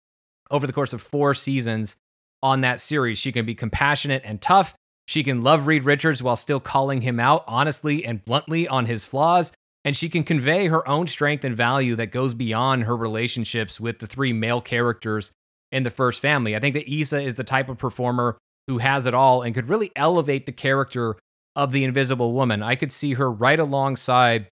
over 0.50 0.66
the 0.66 0.72
course 0.72 0.92
of 0.92 1.02
four 1.02 1.34
seasons 1.34 1.96
on 2.42 2.60
that 2.60 2.80
series. 2.80 3.18
She 3.18 3.32
can 3.32 3.44
be 3.44 3.54
compassionate 3.54 4.22
and 4.24 4.40
tough. 4.40 4.74
She 5.06 5.24
can 5.24 5.42
love 5.42 5.66
Reed 5.66 5.84
Richards 5.84 6.22
while 6.22 6.36
still 6.36 6.60
calling 6.60 7.00
him 7.00 7.20
out 7.20 7.44
honestly 7.46 8.04
and 8.04 8.24
bluntly 8.24 8.68
on 8.68 8.86
his 8.86 9.04
flaws. 9.04 9.52
And 9.84 9.96
she 9.96 10.08
can 10.08 10.24
convey 10.24 10.66
her 10.66 10.86
own 10.88 11.06
strength 11.06 11.44
and 11.44 11.56
value 11.56 11.94
that 11.96 12.10
goes 12.10 12.34
beyond 12.34 12.84
her 12.84 12.96
relationships 12.96 13.80
with 13.80 13.98
the 13.98 14.06
three 14.06 14.32
male 14.32 14.60
characters 14.60 15.30
in 15.70 15.82
the 15.82 15.90
first 15.90 16.20
family. 16.20 16.56
I 16.56 16.60
think 16.60 16.74
that 16.74 16.92
Issa 16.92 17.20
is 17.20 17.36
the 17.36 17.44
type 17.44 17.68
of 17.68 17.78
performer 17.78 18.36
who 18.66 18.78
has 18.78 19.06
it 19.06 19.14
all 19.14 19.42
and 19.42 19.54
could 19.54 19.68
really 19.68 19.92
elevate 19.96 20.46
the 20.46 20.52
character 20.52 21.16
of 21.54 21.72
the 21.72 21.84
Invisible 21.84 22.32
Woman. 22.32 22.62
I 22.62 22.74
could 22.74 22.92
see 22.92 23.14
her 23.14 23.30
right 23.30 23.58
alongside 23.58 24.48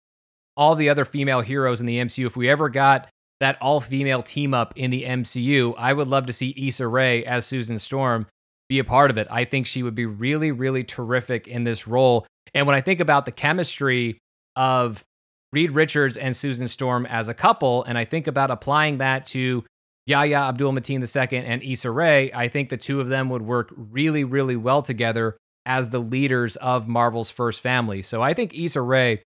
all 0.56 0.74
the 0.74 0.88
other 0.88 1.04
female 1.04 1.40
heroes 1.40 1.80
in 1.80 1.86
the 1.86 1.98
MCU. 1.98 2.26
If 2.26 2.36
we 2.36 2.48
ever 2.48 2.68
got 2.68 3.08
that 3.40 3.56
all 3.62 3.80
female 3.80 4.22
team 4.22 4.52
up 4.52 4.74
in 4.76 4.90
the 4.90 5.04
MCU, 5.04 5.74
I 5.78 5.92
would 5.92 6.08
love 6.08 6.26
to 6.26 6.32
see 6.32 6.54
Issa 6.56 6.86
Rae 6.86 7.24
as 7.24 7.46
Susan 7.46 7.78
Storm 7.78 8.26
be 8.68 8.78
a 8.78 8.84
part 8.84 9.10
of 9.10 9.18
it. 9.18 9.26
I 9.30 9.44
think 9.44 9.66
she 9.66 9.82
would 9.82 9.94
be 9.94 10.06
really, 10.06 10.52
really 10.52 10.84
terrific 10.84 11.48
in 11.48 11.64
this 11.64 11.88
role. 11.88 12.26
And 12.52 12.66
when 12.66 12.76
I 12.76 12.80
think 12.80 13.00
about 13.00 13.24
the 13.24 13.32
chemistry 13.32 14.18
of 14.56 15.02
Reed 15.52 15.72
Richards 15.72 16.16
and 16.16 16.36
Susan 16.36 16.68
Storm 16.68 17.06
as 17.06 17.28
a 17.28 17.34
couple, 17.34 17.82
and 17.84 17.96
I 17.96 18.04
think 18.04 18.26
about 18.26 18.50
applying 18.50 18.98
that 18.98 19.26
to 19.26 19.64
Yahya 20.10 20.48
Abdul 20.48 20.72
Mateen 20.72 21.00
II 21.00 21.38
and 21.38 21.62
Issa 21.62 21.90
Rae, 21.90 22.32
I 22.32 22.48
think 22.48 22.68
the 22.68 22.76
two 22.76 23.00
of 23.00 23.08
them 23.08 23.30
would 23.30 23.42
work 23.42 23.72
really, 23.76 24.24
really 24.24 24.56
well 24.56 24.82
together 24.82 25.36
as 25.64 25.90
the 25.90 26.00
leaders 26.00 26.56
of 26.56 26.88
Marvel's 26.88 27.30
first 27.30 27.60
family. 27.60 28.02
So 28.02 28.20
I 28.20 28.34
think 28.34 28.52
Issa 28.52 28.82
Rae 28.82 29.22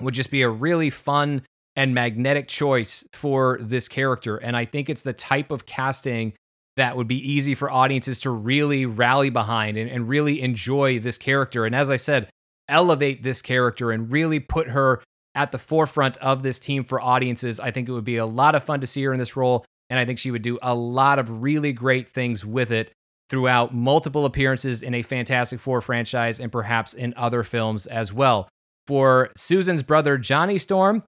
would 0.00 0.14
just 0.14 0.30
be 0.30 0.42
a 0.42 0.48
really 0.48 0.88
fun 0.88 1.42
and 1.74 1.94
magnetic 1.94 2.46
choice 2.46 3.04
for 3.12 3.58
this 3.60 3.88
character. 3.88 4.36
And 4.36 4.56
I 4.56 4.64
think 4.64 4.88
it's 4.88 5.02
the 5.02 5.12
type 5.12 5.50
of 5.50 5.66
casting 5.66 6.34
that 6.76 6.96
would 6.96 7.08
be 7.08 7.18
easy 7.28 7.54
for 7.54 7.70
audiences 7.70 8.20
to 8.20 8.30
really 8.30 8.86
rally 8.86 9.30
behind 9.30 9.76
and, 9.76 9.90
and 9.90 10.08
really 10.08 10.40
enjoy 10.40 10.98
this 11.00 11.18
character. 11.18 11.66
And 11.66 11.74
as 11.74 11.90
I 11.90 11.96
said, 11.96 12.28
elevate 12.68 13.22
this 13.22 13.42
character 13.42 13.90
and 13.90 14.12
really 14.12 14.38
put 14.38 14.68
her 14.68 15.02
at 15.34 15.50
the 15.50 15.58
forefront 15.58 16.16
of 16.18 16.42
this 16.42 16.58
team 16.58 16.84
for 16.84 17.00
audiences. 17.00 17.58
I 17.58 17.70
think 17.72 17.88
it 17.88 17.92
would 17.92 18.04
be 18.04 18.16
a 18.16 18.26
lot 18.26 18.54
of 18.54 18.62
fun 18.62 18.80
to 18.80 18.86
see 18.86 19.02
her 19.02 19.12
in 19.12 19.18
this 19.18 19.36
role. 19.36 19.64
And 19.90 19.98
I 19.98 20.04
think 20.04 20.18
she 20.18 20.30
would 20.30 20.42
do 20.42 20.58
a 20.62 20.74
lot 20.74 21.18
of 21.18 21.42
really 21.42 21.72
great 21.72 22.08
things 22.08 22.46
with 22.46 22.70
it 22.70 22.92
throughout 23.28 23.74
multiple 23.74 24.24
appearances 24.24 24.82
in 24.82 24.94
a 24.94 25.02
Fantastic 25.02 25.60
Four 25.60 25.80
franchise 25.80 26.40
and 26.40 26.50
perhaps 26.50 26.94
in 26.94 27.12
other 27.16 27.42
films 27.42 27.86
as 27.86 28.12
well. 28.12 28.48
For 28.86 29.30
Susan's 29.36 29.82
brother, 29.82 30.16
Johnny 30.16 30.58
Storm, 30.58 31.02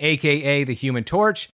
aka 0.00 0.64
the 0.64 0.74
Human 0.74 1.04
Torch, 1.04 1.48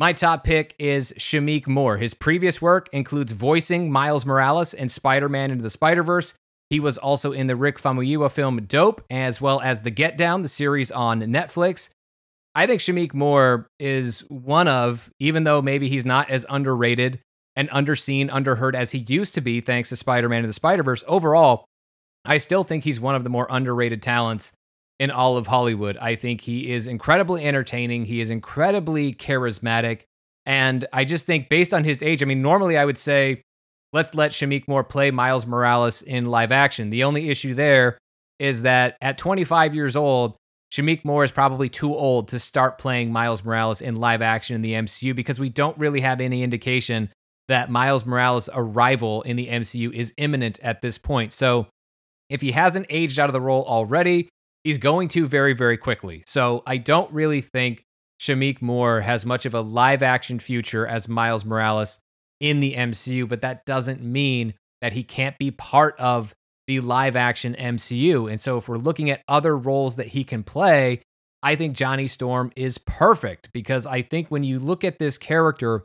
my 0.00 0.14
top 0.14 0.44
pick 0.44 0.74
is 0.78 1.12
Shameik 1.18 1.66
Moore. 1.66 1.98
His 1.98 2.14
previous 2.14 2.62
work 2.62 2.88
includes 2.90 3.32
voicing 3.32 3.92
Miles 3.92 4.24
Morales 4.24 4.72
in 4.72 4.88
Spider 4.88 5.28
Man 5.28 5.50
Into 5.50 5.62
the 5.62 5.68
Spider 5.68 6.02
Verse. 6.02 6.32
He 6.70 6.80
was 6.80 6.96
also 6.96 7.32
in 7.32 7.48
the 7.48 7.56
Rick 7.56 7.78
Famuyiwa 7.78 8.30
film 8.30 8.62
Dope, 8.62 9.04
as 9.10 9.42
well 9.42 9.60
as 9.60 9.82
The 9.82 9.90
Get 9.90 10.16
Down, 10.16 10.40
the 10.40 10.48
series 10.48 10.90
on 10.90 11.20
Netflix. 11.20 11.90
I 12.54 12.66
think 12.66 12.80
Shameik 12.80 13.14
Moore 13.14 13.68
is 13.78 14.20
one 14.28 14.66
of, 14.66 15.10
even 15.20 15.44
though 15.44 15.62
maybe 15.62 15.88
he's 15.88 16.04
not 16.04 16.30
as 16.30 16.44
underrated 16.48 17.20
and 17.54 17.70
underseen, 17.70 18.28
underheard 18.30 18.74
as 18.74 18.90
he 18.90 18.98
used 18.98 19.34
to 19.34 19.40
be, 19.40 19.60
thanks 19.60 19.88
to 19.90 19.96
Spider 19.96 20.28
Man 20.28 20.40
and 20.40 20.48
the 20.48 20.54
Spider 20.54 20.82
Verse, 20.82 21.04
overall, 21.06 21.64
I 22.24 22.38
still 22.38 22.64
think 22.64 22.84
he's 22.84 23.00
one 23.00 23.14
of 23.14 23.24
the 23.24 23.30
more 23.30 23.46
underrated 23.50 24.02
talents 24.02 24.52
in 24.98 25.10
all 25.10 25.36
of 25.36 25.46
Hollywood. 25.46 25.96
I 25.96 26.16
think 26.16 26.42
he 26.42 26.72
is 26.72 26.86
incredibly 26.86 27.44
entertaining. 27.44 28.04
He 28.04 28.20
is 28.20 28.30
incredibly 28.30 29.14
charismatic. 29.14 30.02
And 30.44 30.86
I 30.92 31.04
just 31.04 31.26
think, 31.26 31.48
based 31.48 31.72
on 31.72 31.84
his 31.84 32.02
age, 32.02 32.22
I 32.22 32.26
mean, 32.26 32.42
normally 32.42 32.76
I 32.76 32.84
would 32.84 32.98
say, 32.98 33.42
let's 33.92 34.14
let 34.14 34.32
Shameik 34.32 34.68
Moore 34.68 34.84
play 34.84 35.10
Miles 35.10 35.46
Morales 35.46 36.02
in 36.02 36.26
live 36.26 36.52
action. 36.52 36.90
The 36.90 37.04
only 37.04 37.30
issue 37.30 37.54
there 37.54 37.98
is 38.38 38.62
that 38.62 38.96
at 39.00 39.18
25 39.18 39.74
years 39.74 39.96
old, 39.96 40.36
Shameik 40.72 41.04
Moore 41.04 41.24
is 41.24 41.32
probably 41.32 41.68
too 41.68 41.94
old 41.94 42.28
to 42.28 42.38
start 42.38 42.78
playing 42.78 43.12
Miles 43.12 43.44
Morales 43.44 43.80
in 43.80 43.96
live 43.96 44.22
action 44.22 44.54
in 44.54 44.62
the 44.62 44.74
MCU 44.74 45.14
because 45.14 45.40
we 45.40 45.48
don't 45.48 45.76
really 45.78 46.00
have 46.00 46.20
any 46.20 46.42
indication 46.42 47.10
that 47.48 47.70
Miles 47.70 48.06
Morales' 48.06 48.48
arrival 48.54 49.22
in 49.22 49.36
the 49.36 49.48
MCU 49.48 49.92
is 49.92 50.14
imminent 50.16 50.60
at 50.60 50.80
this 50.80 50.98
point. 50.98 51.32
So 51.32 51.66
if 52.28 52.40
he 52.40 52.52
hasn't 52.52 52.86
aged 52.88 53.18
out 53.18 53.28
of 53.28 53.32
the 53.32 53.40
role 53.40 53.64
already, 53.64 54.28
he's 54.62 54.78
going 54.78 55.08
to 55.08 55.26
very, 55.26 55.52
very 55.52 55.76
quickly. 55.76 56.22
So 56.26 56.62
I 56.64 56.76
don't 56.76 57.12
really 57.12 57.40
think 57.40 57.82
Shameik 58.20 58.62
Moore 58.62 59.00
has 59.00 59.26
much 59.26 59.46
of 59.46 59.54
a 59.54 59.60
live 59.60 60.02
action 60.02 60.38
future 60.38 60.86
as 60.86 61.08
Miles 61.08 61.44
Morales 61.44 61.98
in 62.38 62.60
the 62.60 62.74
MCU, 62.74 63.28
but 63.28 63.40
that 63.40 63.66
doesn't 63.66 64.02
mean 64.02 64.54
that 64.80 64.92
he 64.92 65.02
can't 65.02 65.36
be 65.38 65.50
part 65.50 65.98
of 65.98 66.34
the 66.70 66.78
live 66.78 67.16
action 67.16 67.56
MCU. 67.58 68.30
And 68.30 68.40
so 68.40 68.56
if 68.56 68.68
we're 68.68 68.76
looking 68.76 69.10
at 69.10 69.24
other 69.26 69.56
roles 69.56 69.96
that 69.96 70.06
he 70.06 70.22
can 70.22 70.44
play, 70.44 71.02
I 71.42 71.56
think 71.56 71.76
Johnny 71.76 72.06
Storm 72.06 72.52
is 72.54 72.78
perfect 72.78 73.52
because 73.52 73.88
I 73.88 74.02
think 74.02 74.28
when 74.28 74.44
you 74.44 74.60
look 74.60 74.84
at 74.84 75.00
this 75.00 75.18
character 75.18 75.84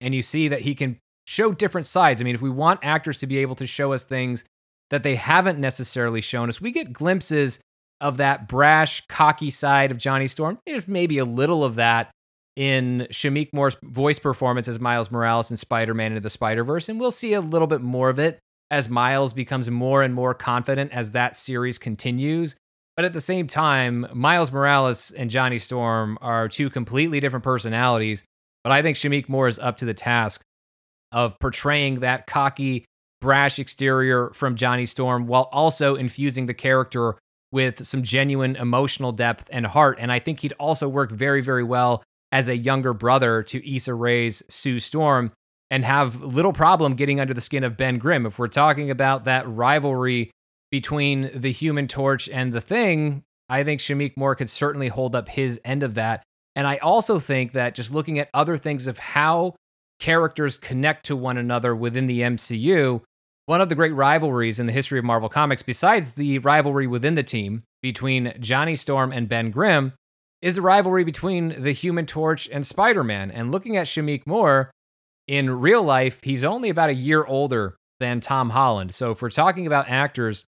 and 0.00 0.16
you 0.16 0.22
see 0.22 0.48
that 0.48 0.62
he 0.62 0.74
can 0.74 0.98
show 1.28 1.52
different 1.52 1.86
sides, 1.86 2.20
I 2.20 2.24
mean, 2.24 2.34
if 2.34 2.42
we 2.42 2.50
want 2.50 2.80
actors 2.82 3.20
to 3.20 3.28
be 3.28 3.38
able 3.38 3.54
to 3.54 3.68
show 3.68 3.92
us 3.92 4.04
things 4.04 4.44
that 4.90 5.04
they 5.04 5.14
haven't 5.14 5.60
necessarily 5.60 6.20
shown 6.20 6.48
us, 6.48 6.60
we 6.60 6.72
get 6.72 6.92
glimpses 6.92 7.60
of 8.00 8.16
that 8.16 8.48
brash, 8.48 9.06
cocky 9.06 9.50
side 9.50 9.92
of 9.92 9.98
Johnny 9.98 10.26
Storm. 10.26 10.58
There's 10.66 10.88
maybe 10.88 11.18
a 11.18 11.24
little 11.24 11.62
of 11.62 11.76
that 11.76 12.10
in 12.56 13.06
Shameik 13.12 13.52
Moore's 13.52 13.76
voice 13.84 14.18
performance 14.18 14.66
as 14.66 14.80
Miles 14.80 15.12
Morales 15.12 15.52
in 15.52 15.56
Spider 15.56 15.94
Man 15.94 16.10
Into 16.10 16.20
the 16.20 16.30
Spider 16.30 16.64
Verse. 16.64 16.88
And 16.88 16.98
we'll 16.98 17.12
see 17.12 17.32
a 17.32 17.40
little 17.40 17.68
bit 17.68 17.80
more 17.80 18.08
of 18.08 18.18
it 18.18 18.40
as 18.70 18.88
Miles 18.88 19.32
becomes 19.32 19.70
more 19.70 20.02
and 20.02 20.14
more 20.14 20.34
confident 20.34 20.92
as 20.92 21.12
that 21.12 21.36
series 21.36 21.78
continues. 21.78 22.56
But 22.96 23.04
at 23.04 23.12
the 23.12 23.20
same 23.20 23.46
time, 23.46 24.06
Miles 24.12 24.50
Morales 24.50 25.10
and 25.10 25.28
Johnny 25.30 25.58
Storm 25.58 26.18
are 26.20 26.48
two 26.48 26.70
completely 26.70 27.20
different 27.20 27.44
personalities. 27.44 28.24
But 28.64 28.72
I 28.72 28.82
think 28.82 28.96
Shameik 28.96 29.28
Moore 29.28 29.48
is 29.48 29.58
up 29.58 29.76
to 29.78 29.84
the 29.84 29.94
task 29.94 30.42
of 31.12 31.38
portraying 31.38 32.00
that 32.00 32.26
cocky, 32.26 32.84
brash 33.20 33.58
exterior 33.58 34.30
from 34.34 34.56
Johnny 34.56 34.86
Storm 34.86 35.26
while 35.26 35.48
also 35.52 35.94
infusing 35.94 36.46
the 36.46 36.54
character 36.54 37.16
with 37.52 37.86
some 37.86 38.02
genuine 38.02 38.56
emotional 38.56 39.12
depth 39.12 39.48
and 39.52 39.66
heart. 39.66 39.98
And 40.00 40.10
I 40.10 40.18
think 40.18 40.40
he'd 40.40 40.54
also 40.58 40.88
work 40.88 41.12
very, 41.12 41.42
very 41.42 41.62
well 41.62 42.02
as 42.32 42.48
a 42.48 42.56
younger 42.56 42.92
brother 42.92 43.42
to 43.44 43.74
Issa 43.74 43.94
Rae's 43.94 44.42
Sue 44.48 44.80
Storm 44.80 45.32
and 45.70 45.84
have 45.84 46.22
little 46.22 46.52
problem 46.52 46.94
getting 46.94 47.20
under 47.20 47.34
the 47.34 47.40
skin 47.40 47.64
of 47.64 47.76
Ben 47.76 47.98
Grimm. 47.98 48.26
If 48.26 48.38
we're 48.38 48.48
talking 48.48 48.90
about 48.90 49.24
that 49.24 49.48
rivalry 49.48 50.30
between 50.70 51.30
the 51.34 51.52
Human 51.52 51.88
Torch 51.88 52.28
and 52.28 52.52
the 52.52 52.60
Thing, 52.60 53.24
I 53.48 53.64
think 53.64 53.80
Shameik 53.80 54.16
Moore 54.16 54.34
could 54.34 54.50
certainly 54.50 54.88
hold 54.88 55.14
up 55.14 55.28
his 55.28 55.60
end 55.64 55.82
of 55.82 55.94
that. 55.94 56.22
And 56.54 56.66
I 56.66 56.76
also 56.78 57.18
think 57.18 57.52
that 57.52 57.74
just 57.74 57.92
looking 57.92 58.18
at 58.18 58.30
other 58.32 58.56
things 58.56 58.86
of 58.86 58.98
how 58.98 59.54
characters 59.98 60.56
connect 60.56 61.06
to 61.06 61.16
one 61.16 61.36
another 61.36 61.74
within 61.74 62.06
the 62.06 62.20
MCU, 62.20 63.02
one 63.46 63.60
of 63.60 63.68
the 63.68 63.74
great 63.74 63.94
rivalries 63.94 64.58
in 64.58 64.66
the 64.66 64.72
history 64.72 64.98
of 64.98 65.04
Marvel 65.04 65.28
Comics, 65.28 65.62
besides 65.62 66.14
the 66.14 66.38
rivalry 66.40 66.86
within 66.86 67.14
the 67.14 67.22
team 67.22 67.62
between 67.82 68.32
Johnny 68.40 68.74
Storm 68.74 69.12
and 69.12 69.28
Ben 69.28 69.50
Grimm, 69.50 69.92
is 70.42 70.56
the 70.56 70.62
rivalry 70.62 71.04
between 71.04 71.62
the 71.62 71.72
Human 71.72 72.06
Torch 72.06 72.48
and 72.50 72.66
Spider 72.66 73.04
Man. 73.04 73.30
And 73.30 73.52
looking 73.52 73.76
at 73.76 73.86
Shameik 73.86 74.26
Moore, 74.26 74.70
in 75.26 75.50
real 75.50 75.82
life, 75.82 76.22
he's 76.22 76.44
only 76.44 76.68
about 76.68 76.90
a 76.90 76.94
year 76.94 77.24
older 77.24 77.76
than 78.00 78.20
Tom 78.20 78.50
Holland. 78.50 78.94
So 78.94 79.10
if 79.10 79.22
we're 79.22 79.30
talking 79.30 79.66
about 79.66 79.88
actors 79.88 80.44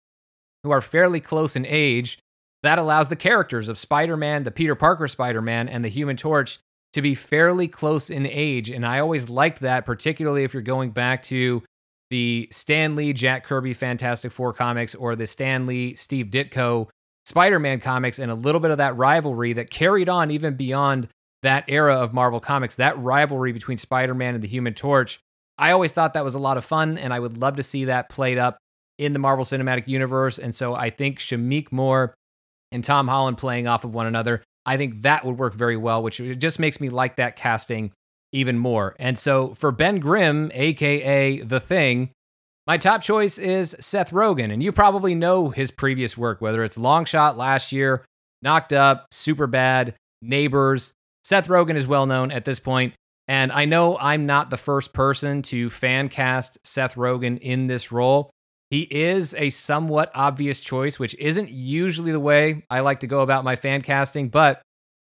who 0.62 0.70
are 0.70 0.80
fairly 0.80 1.20
close 1.20 1.56
in 1.56 1.64
age, 1.66 2.18
that 2.62 2.78
allows 2.78 3.08
the 3.08 3.16
characters 3.16 3.68
of 3.68 3.78
Spider 3.78 4.16
Man, 4.16 4.42
the 4.42 4.50
Peter 4.50 4.74
Parker 4.74 5.06
Spider 5.06 5.40
Man, 5.40 5.68
and 5.68 5.84
the 5.84 5.88
Human 5.88 6.16
Torch 6.16 6.58
to 6.92 7.02
be 7.02 7.14
fairly 7.14 7.68
close 7.68 8.10
in 8.10 8.26
age. 8.26 8.70
And 8.70 8.84
I 8.84 8.98
always 8.98 9.28
liked 9.28 9.60
that, 9.60 9.86
particularly 9.86 10.44
if 10.44 10.52
you're 10.52 10.62
going 10.62 10.90
back 10.90 11.22
to 11.24 11.62
the 12.10 12.48
Stan 12.50 12.96
Lee 12.96 13.12
Jack 13.12 13.44
Kirby 13.44 13.74
Fantastic 13.74 14.32
Four 14.32 14.52
comics 14.52 14.94
or 14.94 15.14
the 15.14 15.26
Stan 15.26 15.66
Lee 15.66 15.94
Steve 15.94 16.26
Ditko 16.26 16.88
Spider 17.24 17.58
Man 17.58 17.80
comics, 17.80 18.18
and 18.18 18.30
a 18.30 18.34
little 18.36 18.60
bit 18.60 18.70
of 18.70 18.78
that 18.78 18.96
rivalry 18.96 19.52
that 19.52 19.70
carried 19.70 20.08
on 20.08 20.30
even 20.30 20.54
beyond 20.54 21.08
that 21.46 21.64
era 21.68 21.96
of 21.96 22.12
Marvel 22.12 22.40
Comics, 22.40 22.76
that 22.76 22.98
rivalry 22.98 23.52
between 23.52 23.78
Spider 23.78 24.14
Man 24.14 24.34
and 24.34 24.42
the 24.42 24.48
Human 24.48 24.74
Torch. 24.74 25.20
I 25.56 25.70
always 25.70 25.92
thought 25.92 26.12
that 26.14 26.24
was 26.24 26.34
a 26.34 26.40
lot 26.40 26.56
of 26.56 26.64
fun, 26.64 26.98
and 26.98 27.14
I 27.14 27.20
would 27.20 27.38
love 27.38 27.56
to 27.56 27.62
see 27.62 27.84
that 27.84 28.08
played 28.08 28.36
up 28.36 28.58
in 28.98 29.12
the 29.12 29.18
Marvel 29.18 29.44
Cinematic 29.44 29.86
Universe. 29.86 30.38
And 30.38 30.54
so 30.54 30.74
I 30.74 30.90
think 30.90 31.18
Shameik 31.18 31.70
Moore 31.70 32.14
and 32.72 32.82
Tom 32.82 33.06
Holland 33.08 33.38
playing 33.38 33.68
off 33.68 33.84
of 33.84 33.94
one 33.94 34.06
another, 34.06 34.42
I 34.66 34.76
think 34.76 35.02
that 35.02 35.24
would 35.24 35.38
work 35.38 35.54
very 35.54 35.76
well, 35.76 36.02
which 36.02 36.20
just 36.38 36.58
makes 36.58 36.80
me 36.80 36.88
like 36.88 37.16
that 37.16 37.36
casting 37.36 37.92
even 38.32 38.58
more. 38.58 38.96
And 38.98 39.16
so 39.16 39.54
for 39.54 39.70
Ben 39.70 40.00
Grimm, 40.00 40.50
aka 40.52 41.40
The 41.40 41.60
Thing, 41.60 42.10
my 42.66 42.76
top 42.76 43.02
choice 43.02 43.38
is 43.38 43.76
Seth 43.78 44.10
Rogen. 44.10 44.52
And 44.52 44.62
you 44.62 44.72
probably 44.72 45.14
know 45.14 45.50
his 45.50 45.70
previous 45.70 46.18
work, 46.18 46.40
whether 46.40 46.64
it's 46.64 46.76
Long 46.76 47.04
Shot 47.04 47.36
last 47.36 47.70
year, 47.70 48.04
Knocked 48.42 48.72
Up, 48.72 49.06
Super 49.12 49.46
Bad, 49.46 49.94
Neighbors. 50.20 50.92
Seth 51.26 51.48
Rogen 51.48 51.74
is 51.74 51.88
well 51.88 52.06
known 52.06 52.30
at 52.30 52.44
this 52.44 52.60
point, 52.60 52.94
And 53.26 53.50
I 53.50 53.64
know 53.64 53.98
I'm 53.98 54.26
not 54.26 54.48
the 54.48 54.56
first 54.56 54.92
person 54.92 55.42
to 55.42 55.68
fan 55.68 56.08
cast 56.08 56.56
Seth 56.64 56.94
Rogen 56.94 57.40
in 57.40 57.66
this 57.66 57.90
role. 57.90 58.30
He 58.70 58.82
is 58.82 59.34
a 59.34 59.50
somewhat 59.50 60.12
obvious 60.14 60.60
choice, 60.60 61.00
which 61.00 61.16
isn't 61.18 61.50
usually 61.50 62.12
the 62.12 62.20
way 62.20 62.64
I 62.70 62.78
like 62.78 63.00
to 63.00 63.08
go 63.08 63.22
about 63.22 63.42
my 63.42 63.56
fan 63.56 63.82
casting, 63.82 64.28
but 64.28 64.62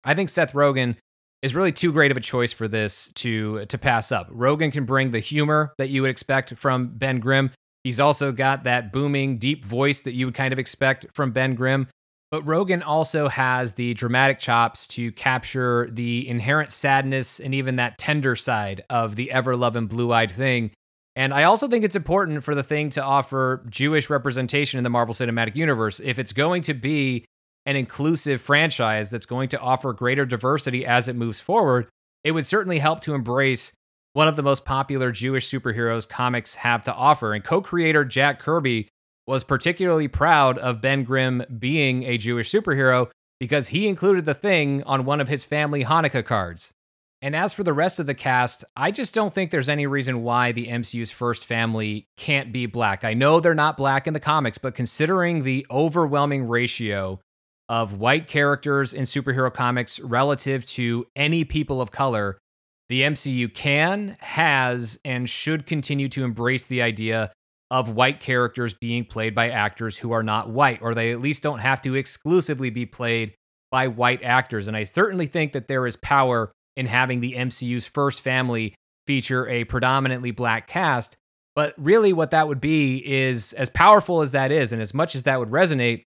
I 0.03 0.15
think 0.15 0.31
Seth 0.31 0.55
Rogen 0.55 0.97
is 1.43 1.55
really 1.55 1.73
too 1.73 1.93
great 1.93 2.11
of 2.11 2.17
a 2.17 2.21
choice 2.21 2.55
for 2.55 2.69
this 2.69 3.13
to 3.17 3.67
to 3.67 3.77
pass 3.77 4.11
up. 4.11 4.31
Rogen 4.31 4.73
can 4.73 4.87
bring 4.87 5.11
the 5.11 5.21
humor 5.21 5.75
that 5.77 5.91
you 5.91 6.01
would 6.01 6.11
expect 6.11 6.57
from 6.57 6.97
Ben 6.97 7.21
Grimm. 7.21 7.51
He's 7.85 8.01
also 8.01 8.33
got 8.33 8.65
that 8.65 8.95
booming, 8.95 9.37
deep 9.37 9.63
voice 9.63 10.01
that 10.01 10.15
you 10.15 10.25
would 10.25 10.35
kind 10.35 10.55
of 10.55 10.59
expect 10.59 11.05
from 11.13 11.33
Ben 11.33 11.55
Grimm. 11.55 11.87
But 12.31 12.45
Rogen 12.45 12.83
also 12.85 13.29
has 13.29 13.75
the 13.75 13.95
dramatic 13.95 14.39
chops 14.39 14.87
to 14.89 15.13
capture 15.13 15.89
the 15.91 16.29
inherent 16.29 16.73
sadness 16.73 17.41
and 17.41 17.55
even 17.55 17.77
that 17.77 17.97
tender 17.97 18.37
side 18.37 18.85
of 18.91 19.17
the 19.17 19.31
ever 19.31 19.57
loving 19.57 19.87
blue 19.87 20.13
eyed 20.13 20.31
thing. 20.31 20.71
And 21.17 21.33
I 21.33 21.45
also 21.45 21.69
think 21.69 21.85
it's 21.85 21.97
important 21.97 22.45
for 22.45 22.55
the 22.55 22.63
thing 22.63 22.91
to 22.91 23.03
offer 23.03 23.65
Jewish 23.69 24.11
representation 24.11 24.79
in 24.79 24.85
the 24.85 24.91
Marvel 24.91 25.15
Cinematic 25.15 25.57
Universe. 25.57 26.01
If 26.01 26.19
it's 26.19 26.33
going 26.33 26.63
to 26.63 26.75
be 26.75 27.25
an 27.67 27.77
inclusive 27.77 28.41
franchise 28.41 29.11
that's 29.11 29.27
going 29.27 29.49
to 29.51 29.59
offer 29.59 29.93
greater 29.93 30.27
diversity 30.27 30.87
as 30.87 31.09
it 31.09 31.17
moves 31.17 31.41
forward, 31.41 31.89
it 32.25 32.33
would 32.33 32.47
certainly 32.47 32.79
help 32.79 33.01
to 33.01 33.15
embrace 33.15 33.73
one 34.13 34.29
of 34.29 34.37
the 34.37 34.43
most 34.43 34.65
popular 34.65 35.11
Jewish 35.13 35.51
superheroes 35.51 36.09
comics 36.09 36.57
have 36.57 36.85
to 36.85 36.95
offer. 36.95 37.33
And 37.33 37.43
co 37.43 37.63
creator 37.63 38.05
Jack 38.05 38.39
Kirby 38.39 38.89
was 39.29 39.45
particularly 39.45 40.09
proud 40.09 40.57
of 40.57 40.81
Ben 40.81 41.05
Grimm 41.05 41.45
being 41.59 42.03
a 42.05 42.17
Jewish 42.17 42.51
superhero 42.51 43.11
because 43.39 43.69
he 43.69 43.87
included 43.87 44.25
the 44.25 44.33
thing 44.33 44.83
on 44.85 45.05
one 45.05 45.21
of 45.21 45.29
his 45.29 45.45
family 45.45 45.85
Hanukkah 45.85 46.25
cards. 46.25 46.73
And 47.21 47.37
as 47.37 47.53
for 47.53 47.63
the 47.63 47.75
rest 47.75 48.01
of 48.01 48.07
the 48.07 48.15
cast, 48.15 48.65
I 48.75 48.91
just 48.91 49.13
don't 49.13 49.35
think 49.35 49.51
there's 49.51 49.69
any 49.69 49.87
reason 49.87 50.23
why 50.23 50.53
the 50.53 50.69
MCU's 50.69 51.11
first 51.11 51.45
family 51.45 52.07
can't 52.17 52.53
be 52.53 52.65
black. 52.65 53.05
I 53.05 53.13
know 53.13 53.39
they're 53.39 53.55
not 53.55 53.77
black 53.77 54.07
in 54.07 54.15
the 54.15 54.21
comics, 54.21 54.57
but 54.57 54.75
considering 54.75 55.43
the 55.43 55.67
overwhelming 55.71 56.49
ratio 56.49 57.21
of 57.69 57.93
white 57.93 58.29
characters 58.29 58.95
in 58.95 59.05
superhero 59.05 59.53
comics 59.53 60.01
relative 60.01 60.65
to 60.71 61.07
any 61.15 61.45
people 61.45 61.83
of 61.83 61.91
color, 61.91 62.39
the 62.89 63.03
MCU 63.03 63.53
can, 63.53 64.17
has, 64.21 64.99
and 65.05 65.29
should 65.29 65.67
continue 65.67 66.09
to 66.09 66.25
embrace 66.25 66.65
the 66.65 66.81
idea 66.81 67.31
of 67.71 67.91
white 67.91 68.21
characters 68.21 68.75
being 68.75 69.05
played 69.05 69.35
by 69.35 69.51
actors 69.51 69.99
who 69.99 70.13
are 70.13 70.23
not 70.23 70.51
white, 70.51 70.81
or 70.81 70.95
they 70.95 71.13
at 71.13 71.21
least 71.21 71.43
don't 71.43 71.59
have 71.59 71.83
to 71.83 71.95
exclusively 71.95 72.71
be 72.71 72.87
played 72.87 73.35
by 73.71 73.89
white 73.89 74.23
actors. 74.23 74.69
And 74.69 74.77
I 74.77 74.85
certainly 74.85 75.27
think 75.27 75.53
that 75.53 75.69
there 75.69 75.87
is 75.87 75.97
power 75.97 76.51
in 76.77 76.87
having 76.87 77.21
the 77.21 77.35
MCU's 77.35 77.87
first 77.87 78.23
family 78.23 78.75
feature 79.07 79.49
a 79.49 79.65
predominantly 79.65 80.31
black 80.31 80.67
cast. 80.67 81.17
But 81.55 81.75
really, 81.77 82.13
what 82.13 82.31
that 82.31 82.49
would 82.49 82.61
be 82.61 83.03
is 83.05 83.53
as 83.55 83.69
powerful 83.69 84.23
as 84.23 84.33
that 84.33 84.53
is, 84.53 84.73
and 84.73 84.81
as 84.81 84.95
much 84.95 85.15
as 85.15 85.25
that 85.25 85.39
would 85.41 85.51
resonate, 85.51 86.03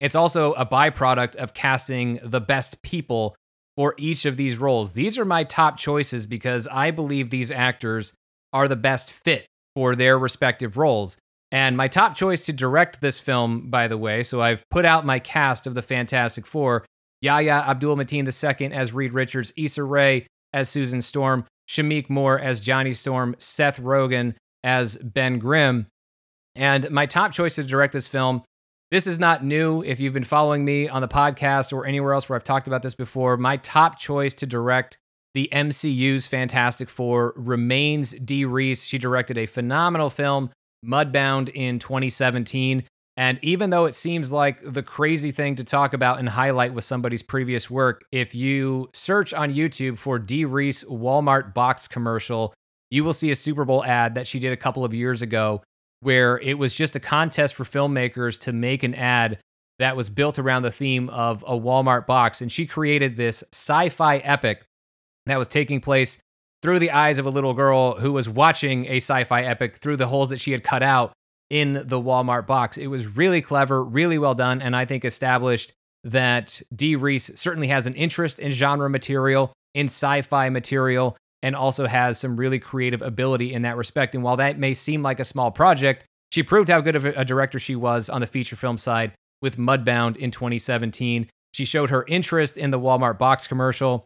it's 0.00 0.14
also 0.14 0.52
a 0.54 0.64
byproduct 0.64 1.36
of 1.36 1.52
casting 1.52 2.20
the 2.22 2.40
best 2.40 2.80
people 2.82 3.34
for 3.76 3.94
each 3.98 4.24
of 4.24 4.36
these 4.36 4.56
roles. 4.56 4.92
These 4.92 5.18
are 5.18 5.24
my 5.24 5.44
top 5.44 5.78
choices 5.78 6.26
because 6.26 6.68
I 6.68 6.92
believe 6.92 7.30
these 7.30 7.50
actors 7.50 8.12
are 8.52 8.68
the 8.68 8.76
best 8.76 9.10
fit 9.10 9.46
for 9.74 9.94
their 9.94 10.18
respective 10.18 10.76
roles. 10.76 11.16
And 11.52 11.76
my 11.76 11.88
top 11.88 12.16
choice 12.16 12.40
to 12.42 12.52
direct 12.52 13.00
this 13.00 13.20
film, 13.20 13.70
by 13.70 13.86
the 13.86 13.98
way, 13.98 14.22
so 14.22 14.42
I've 14.42 14.64
put 14.70 14.84
out 14.84 15.06
my 15.06 15.18
cast 15.18 15.66
of 15.66 15.74
the 15.74 15.82
Fantastic 15.82 16.46
Four 16.46 16.84
Yahya 17.20 17.64
Abdul 17.68 17.96
Mateen 17.96 18.26
II 18.60 18.72
as 18.72 18.92
Reed 18.92 19.12
Richards, 19.12 19.52
Issa 19.56 19.82
Rae 19.82 20.26
as 20.52 20.68
Susan 20.68 21.00
Storm, 21.00 21.44
Shameik 21.68 22.10
Moore 22.10 22.38
as 22.38 22.60
Johnny 22.60 22.92
Storm, 22.92 23.34
Seth 23.38 23.80
Rogen 23.80 24.34
as 24.62 24.96
Ben 24.96 25.38
Grimm. 25.38 25.86
And 26.56 26.90
my 26.90 27.06
top 27.06 27.32
choice 27.32 27.54
to 27.56 27.64
direct 27.64 27.92
this 27.92 28.08
film, 28.08 28.42
this 28.90 29.06
is 29.06 29.18
not 29.18 29.44
new. 29.44 29.82
If 29.82 30.00
you've 30.00 30.12
been 30.12 30.24
following 30.24 30.64
me 30.64 30.88
on 30.88 31.02
the 31.02 31.08
podcast 31.08 31.72
or 31.72 31.86
anywhere 31.86 32.12
else 32.12 32.28
where 32.28 32.36
I've 32.36 32.44
talked 32.44 32.66
about 32.66 32.82
this 32.82 32.94
before, 32.94 33.36
my 33.36 33.56
top 33.56 33.98
choice 33.98 34.34
to 34.34 34.46
direct 34.46 34.98
the 35.34 35.48
MCU's 35.52 36.26
Fantastic 36.26 36.88
Four 36.88 37.32
remains 37.36 38.12
Dee 38.12 38.44
Rees. 38.44 38.86
She 38.86 38.98
directed 38.98 39.36
a 39.36 39.46
phenomenal 39.46 40.08
film, 40.08 40.50
Mudbound, 40.86 41.50
in 41.52 41.78
2017. 41.80 42.84
And 43.16 43.38
even 43.42 43.70
though 43.70 43.84
it 43.84 43.94
seems 43.94 44.32
like 44.32 44.60
the 44.64 44.82
crazy 44.82 45.30
thing 45.30 45.54
to 45.56 45.64
talk 45.64 45.92
about 45.92 46.18
and 46.18 46.28
highlight 46.28 46.74
with 46.74 46.84
somebody's 46.84 47.22
previous 47.22 47.68
work, 47.68 48.04
if 48.10 48.34
you 48.34 48.88
search 48.92 49.32
on 49.34 49.52
YouTube 49.52 49.98
for 49.98 50.18
Dee 50.18 50.44
Rees 50.44 50.84
Walmart 50.84 51.54
box 51.54 51.86
commercial, 51.86 52.54
you 52.90 53.04
will 53.04 53.12
see 53.12 53.30
a 53.30 53.36
Super 53.36 53.64
Bowl 53.64 53.84
ad 53.84 54.14
that 54.14 54.26
she 54.26 54.38
did 54.38 54.52
a 54.52 54.56
couple 54.56 54.84
of 54.84 54.94
years 54.94 55.22
ago 55.22 55.62
where 56.00 56.38
it 56.40 56.58
was 56.58 56.74
just 56.74 56.96
a 56.96 57.00
contest 57.00 57.54
for 57.54 57.64
filmmakers 57.64 58.38
to 58.38 58.52
make 58.52 58.82
an 58.82 58.94
ad 58.94 59.38
that 59.78 59.96
was 59.96 60.10
built 60.10 60.38
around 60.38 60.62
the 60.62 60.70
theme 60.70 61.08
of 61.08 61.42
a 61.46 61.58
Walmart 61.58 62.06
box. 62.06 62.40
And 62.40 62.52
she 62.52 62.66
created 62.66 63.16
this 63.16 63.42
sci 63.52 63.88
fi 63.88 64.18
epic 64.18 64.64
that 65.26 65.38
was 65.38 65.48
taking 65.48 65.80
place 65.80 66.18
through 66.62 66.78
the 66.78 66.90
eyes 66.90 67.18
of 67.18 67.26
a 67.26 67.30
little 67.30 67.54
girl 67.54 67.98
who 67.98 68.12
was 68.12 68.28
watching 68.28 68.86
a 68.86 68.96
sci 68.96 69.24
fi 69.24 69.42
epic 69.42 69.76
through 69.76 69.96
the 69.96 70.06
holes 70.06 70.30
that 70.30 70.40
she 70.40 70.52
had 70.52 70.64
cut 70.64 70.82
out 70.82 71.12
in 71.50 71.74
the 71.74 72.00
Walmart 72.00 72.46
box. 72.46 72.78
It 72.78 72.86
was 72.86 73.06
really 73.06 73.42
clever, 73.42 73.84
really 73.84 74.18
well 74.18 74.34
done, 74.34 74.62
and 74.62 74.74
I 74.74 74.84
think 74.84 75.04
established 75.04 75.72
that 76.04 76.60
Dee 76.74 76.96
Rees 76.96 77.30
certainly 77.38 77.68
has 77.68 77.86
an 77.86 77.94
interest 77.94 78.38
in 78.38 78.52
genre 78.52 78.88
material, 78.88 79.52
in 79.74 79.86
sci 79.86 80.22
fi 80.22 80.48
material, 80.48 81.16
and 81.42 81.54
also 81.54 81.86
has 81.86 82.18
some 82.18 82.36
really 82.36 82.58
creative 82.58 83.02
ability 83.02 83.52
in 83.52 83.62
that 83.62 83.76
respect. 83.76 84.14
And 84.14 84.24
while 84.24 84.38
that 84.38 84.58
may 84.58 84.72
seem 84.72 85.02
like 85.02 85.20
a 85.20 85.24
small 85.24 85.50
project, 85.50 86.04
she 86.30 86.42
proved 86.42 86.68
how 86.68 86.80
good 86.80 86.96
of 86.96 87.04
a 87.04 87.24
director 87.24 87.58
she 87.58 87.76
was 87.76 88.08
on 88.08 88.20
the 88.20 88.26
feature 88.26 88.56
film 88.56 88.78
side 88.78 89.12
with 89.42 89.58
Mudbound 89.58 90.16
in 90.16 90.30
2017. 90.30 91.28
She 91.52 91.64
showed 91.64 91.90
her 91.90 92.04
interest 92.08 92.56
in 92.56 92.70
the 92.70 92.80
Walmart 92.80 93.18
box 93.18 93.46
commercial 93.46 94.04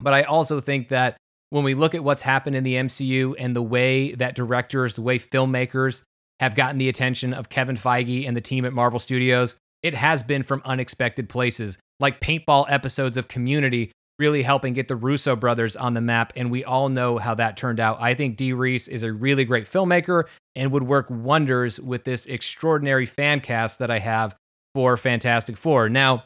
but 0.00 0.14
I 0.14 0.22
also 0.22 0.60
think 0.60 0.88
that 0.88 1.16
when 1.50 1.64
we 1.64 1.74
look 1.74 1.94
at 1.94 2.04
what's 2.04 2.22
happened 2.22 2.56
in 2.56 2.64
the 2.64 2.74
MCU 2.74 3.34
and 3.38 3.54
the 3.54 3.62
way 3.62 4.12
that 4.14 4.34
directors, 4.34 4.94
the 4.94 5.02
way 5.02 5.18
filmmakers 5.18 6.02
have 6.40 6.54
gotten 6.54 6.78
the 6.78 6.88
attention 6.88 7.32
of 7.32 7.48
Kevin 7.48 7.76
Feige 7.76 8.26
and 8.26 8.36
the 8.36 8.40
team 8.40 8.64
at 8.64 8.72
Marvel 8.72 8.98
Studios, 8.98 9.56
it 9.82 9.94
has 9.94 10.22
been 10.22 10.42
from 10.42 10.62
unexpected 10.64 11.28
places, 11.28 11.78
like 12.00 12.20
paintball 12.20 12.66
episodes 12.68 13.16
of 13.16 13.28
Community 13.28 13.92
really 14.18 14.42
helping 14.42 14.72
get 14.72 14.88
the 14.88 14.96
Russo 14.96 15.36
brothers 15.36 15.76
on 15.76 15.94
the 15.94 16.00
map. 16.00 16.32
And 16.36 16.50
we 16.50 16.64
all 16.64 16.88
know 16.88 17.18
how 17.18 17.34
that 17.34 17.56
turned 17.56 17.80
out. 17.80 17.98
I 18.00 18.14
think 18.14 18.36
Dee 18.36 18.52
Rees 18.52 18.88
is 18.88 19.02
a 19.02 19.12
really 19.12 19.44
great 19.44 19.66
filmmaker 19.66 20.24
and 20.54 20.72
would 20.72 20.84
work 20.84 21.06
wonders 21.10 21.78
with 21.78 22.04
this 22.04 22.26
extraordinary 22.26 23.06
fan 23.06 23.40
cast 23.40 23.78
that 23.78 23.90
I 23.90 23.98
have 23.98 24.34
for 24.74 24.96
Fantastic 24.96 25.56
Four. 25.56 25.88
Now, 25.88 26.24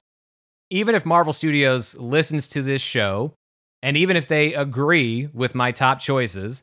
even 0.70 0.94
if 0.94 1.04
Marvel 1.04 1.33
Studios 1.33 1.96
listens 1.96 2.46
to 2.48 2.62
this 2.62 2.80
show 2.80 3.35
and 3.83 3.97
even 3.97 4.16
if 4.16 4.27
they 4.27 4.55
agree 4.55 5.29
with 5.33 5.55
my 5.55 5.73
top 5.73 6.01
choices, 6.01 6.62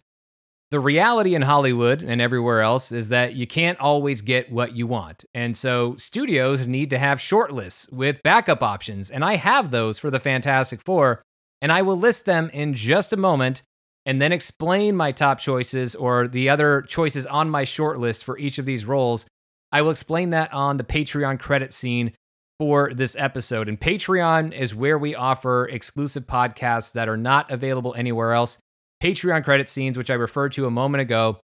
the 0.69 0.79
reality 0.79 1.33
in 1.33 1.43
Hollywood 1.43 2.03
and 2.03 2.19
everywhere 2.19 2.61
else 2.61 2.91
is 2.91 3.09
that 3.09 3.35
you 3.35 3.47
can't 3.47 3.79
always 3.79 4.21
get 4.21 4.51
what 4.51 4.75
you 4.75 4.85
want. 4.85 5.23
And 5.33 5.55
so 5.55 5.95
studios 5.95 6.67
need 6.67 6.89
to 6.89 6.99
have 6.99 7.19
shortlists 7.19 7.91
with 7.91 8.21
backup 8.21 8.61
options. 8.61 9.09
And 9.09 9.23
I 9.23 9.35
have 9.35 9.71
those 9.71 9.97
for 9.97 10.11
the 10.11 10.19
Fantastic 10.19 10.81
Four. 10.81 11.21
And 11.61 11.71
I 11.71 11.81
will 11.81 11.97
list 11.97 12.25
them 12.25 12.49
in 12.53 12.73
just 12.73 13.13
a 13.13 13.17
moment 13.17 13.63
and 14.05 14.21
then 14.21 14.31
explain 14.31 14.95
my 14.95 15.11
top 15.11 15.39
choices 15.39 15.95
or 15.95 16.27
the 16.27 16.49
other 16.49 16.81
choices 16.81 17.25
on 17.25 17.49
my 17.49 17.63
shortlist 17.63 18.23
for 18.23 18.37
each 18.37 18.57
of 18.57 18.65
these 18.65 18.85
roles. 18.85 19.25
I 19.71 19.81
will 19.81 19.91
explain 19.91 20.29
that 20.31 20.53
on 20.53 20.77
the 20.77 20.83
Patreon 20.83 21.39
credit 21.39 21.73
scene 21.73 22.11
for 22.59 22.91
this 22.93 23.15
episode. 23.17 23.69
And 23.69 23.79
Patreon 23.79 24.51
is 24.51 24.73
where 24.73 24.97
we 24.97 25.15
offer 25.15 25.67
exclusive 25.67 26.25
podcasts 26.25 26.93
that 26.93 27.07
are 27.07 27.17
not 27.17 27.51
available 27.51 27.93
anywhere 27.95 28.33
else. 28.33 28.57
Patreon 29.03 29.43
credit 29.43 29.69
scenes, 29.69 29.97
which 29.97 30.09
I 30.09 30.15
referred 30.15 30.53
to 30.53 30.65
a 30.65 30.71
moment 30.71 31.01
ago, 31.01 31.39